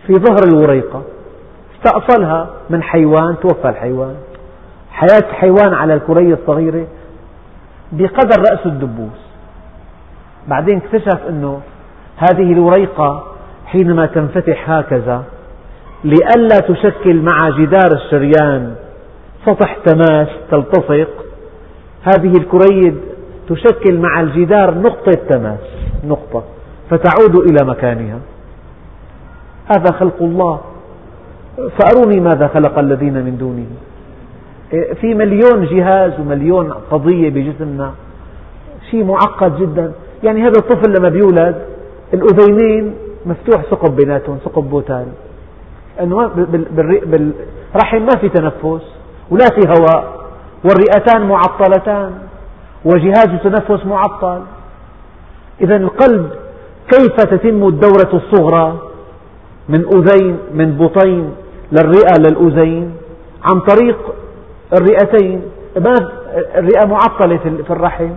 [0.07, 1.03] في ظهر الوريقة.
[1.77, 4.15] استأصلها من حيوان توفى الحيوان.
[4.91, 6.87] حياة حيوان على الكرية الصغيرة
[7.93, 9.27] بقدر رأس الدبوس.
[10.49, 11.61] بعدين اكتشف أنه
[12.17, 13.25] هذه الوريقة
[13.67, 15.25] حينما تنفتح هكذا
[16.05, 18.75] لئلا تشكل مع جدار الشريان
[19.47, 21.09] سطح تماس تلتصق
[22.03, 23.01] هذه الكرية
[23.49, 25.61] تشكل مع الجدار نقطة تماس
[26.05, 26.45] نقطة
[26.91, 28.19] فتعود إلى مكانها.
[29.67, 30.61] هذا خلق الله.
[31.57, 33.67] فأروني ماذا خلق الذين من دونه.
[35.01, 37.93] في مليون جهاز ومليون قضية بجسمنا.
[38.91, 39.93] شيء معقد جدا.
[40.23, 41.63] يعني هذا الطفل لما بيولد
[42.15, 42.95] الأذينين
[43.27, 45.07] مفتوح ثقب بيناتهم ثقب بوتال
[46.01, 46.27] أنه
[46.77, 48.85] بالرحم ما في تنفس
[49.31, 50.17] ولا في هواء.
[50.65, 52.13] والرئتان معطلتان.
[52.85, 54.41] وجهاز التنفس معطل.
[55.61, 56.31] إذا القلب
[56.91, 58.79] كيف تتم الدورة الصغرى؟
[59.69, 61.35] من أذين من بطين
[61.73, 62.95] للرئة للأذين
[63.43, 63.99] عن طريق
[64.79, 65.43] الرئتين.
[65.77, 65.95] ما
[66.57, 68.11] الرئة معطلة في الرحم.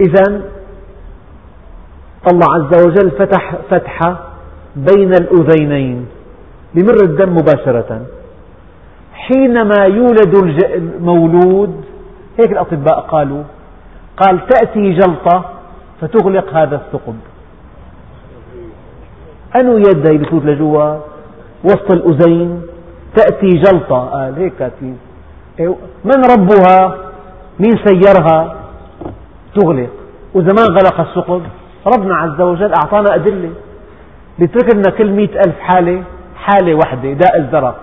[0.00, 0.42] إذا
[2.32, 4.18] الله عز وجل فتح فتحة
[4.76, 6.06] بين الأذينين
[6.74, 8.00] بمر الدم مباشرة.
[9.14, 10.34] حينما يولد
[10.74, 11.84] المولود
[12.40, 13.42] هيك الأطباء قالوا
[14.16, 15.44] قال تأتي جلطة
[16.00, 17.16] فتغلق هذا الثقب.
[19.60, 20.96] أنو يد هي بفوت لجوا؟
[21.64, 22.62] وسط الأذين
[23.16, 24.10] تأتي جلطة.
[24.10, 24.98] قال هيك كاتبين
[26.04, 26.96] من ربها؟
[27.60, 28.54] مين سيرها؟
[29.54, 29.88] تغلق.
[30.34, 31.42] ما غلق الثقب
[31.86, 33.50] ربنا عز وجل أعطانا أدلة.
[34.38, 36.02] بيترك لنا كل مئة ألف حالة
[36.36, 37.80] حالة واحدة داء الزرق.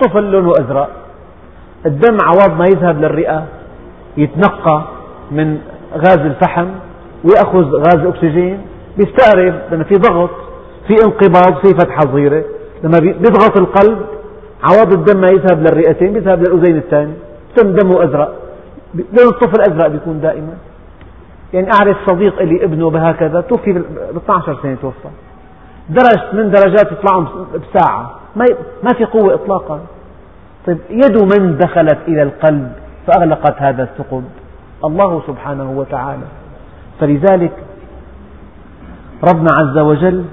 [0.00, 0.88] طفل لونه أزرق.
[1.86, 3.44] الدم عوض ما يذهب للرئة
[4.16, 4.82] يتنقى
[5.30, 5.58] من
[5.94, 6.66] غاز الفحم
[7.24, 8.60] ويأخذ غاز الأكسجين
[8.96, 10.30] بيستقرب لأن في ضغط.
[10.88, 12.44] في انقباض في فتحة صغيرة
[12.82, 13.98] لما بيضغط القلب
[14.62, 17.12] عوض الدم ما يذهب للرئتين بيذهب للأذين الثاني.
[17.56, 18.34] تم دمه أزرق
[18.94, 20.54] لون الطفل أزرق بيكون دائما.
[21.52, 25.08] يعني أعرف صديق لي ابنه بهكذا توفي ب 12 سنة توفى.
[25.88, 28.14] درج من درجات يطلعهم بساعة.
[28.82, 29.80] ما في قوة إطلاقا.
[30.66, 32.72] طيب يد من دخلت إلى القلب
[33.06, 34.24] فأغلقت هذا الثقب؟
[34.84, 36.26] الله سبحانه وتعالى.
[37.00, 37.52] فلذلك
[39.30, 40.24] ربنا عز وجل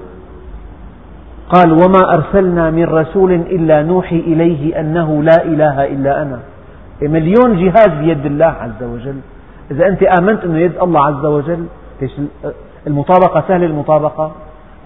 [1.50, 6.38] قال وما أرسلنا من رسول إلا نوحي إليه أنه لا إله إلا أنا.
[7.02, 9.16] مليون جهاز بيد الله عز وجل.
[9.70, 11.64] إذا أنت آمنت أنه يد الله عز وجل
[12.86, 14.32] المطابقة سهلة المطابقة.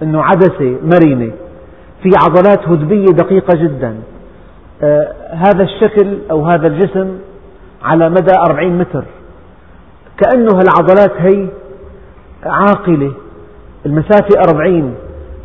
[0.02, 1.30] أنه عدسة مرنة
[2.02, 3.94] في عضلات هدبية دقيقة جدا.
[4.82, 7.18] آه هذا الشكل أو هذا الجسم
[7.84, 9.04] على مدى أربعين متر.
[10.18, 11.46] كأنه هالعضلات هي
[12.44, 13.12] عاقلة
[13.86, 14.94] المسافة أربعين.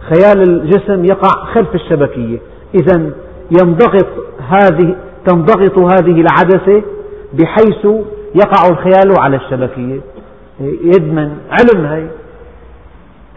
[0.02, 2.38] خيال الجسم يقع خلف الشبكية.
[2.76, 3.12] إذا
[3.62, 4.08] ينضغط
[4.50, 4.96] هذه
[5.26, 6.84] تنضغط هذه العدسة
[7.34, 7.86] بحيث
[8.36, 10.02] يقع الخيال على الشبكية.
[10.60, 11.38] يدمن.
[11.52, 12.08] علم هي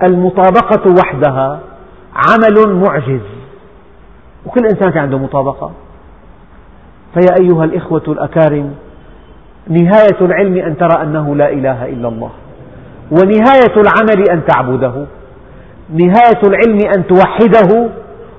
[0.02, 1.60] المطابقة وحدها
[2.14, 3.20] عمل معجز.
[4.46, 5.72] وكل إنسان في عنده مطابقة.
[7.14, 8.74] فيا أيها الإخوة الأكارم
[9.68, 12.30] نهاية العلم أن ترى أنه لا إله إلا الله.
[13.10, 15.06] ونهاية العمل أن تعبده.
[15.94, 17.88] نهاية العلم أن توحده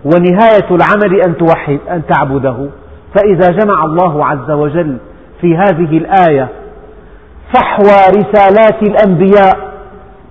[0.05, 2.69] ونهاية العمل أن, توحد أن تعبده.
[3.15, 4.97] فإذا جمع الله عز وجل
[5.41, 6.49] في هذه الآية
[7.53, 9.73] فحوى رسالات الأنبياء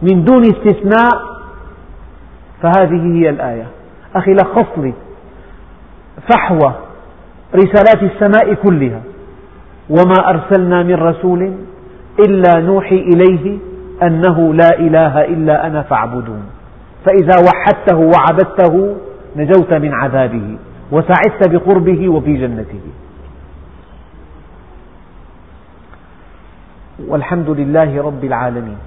[0.03, 1.23] من دون استثناء
[2.63, 3.67] فهذه هي الآية.
[4.17, 4.93] أخي لخص لي
[6.31, 6.73] فحوى
[7.55, 9.01] رسالات السماء كلها.
[9.91, 11.53] وما أرسلنا من رسول
[12.29, 13.59] إلا نوحي إليه
[14.03, 16.43] أنه لا إله إلا أنا فاعبدون.
[17.05, 18.97] فإذا وحدته وعبدته
[19.37, 20.57] نجوت من عذابه
[20.93, 22.81] وسعدت بقربه وفي جنته.
[27.09, 28.79] والحمد لله رب العالمين.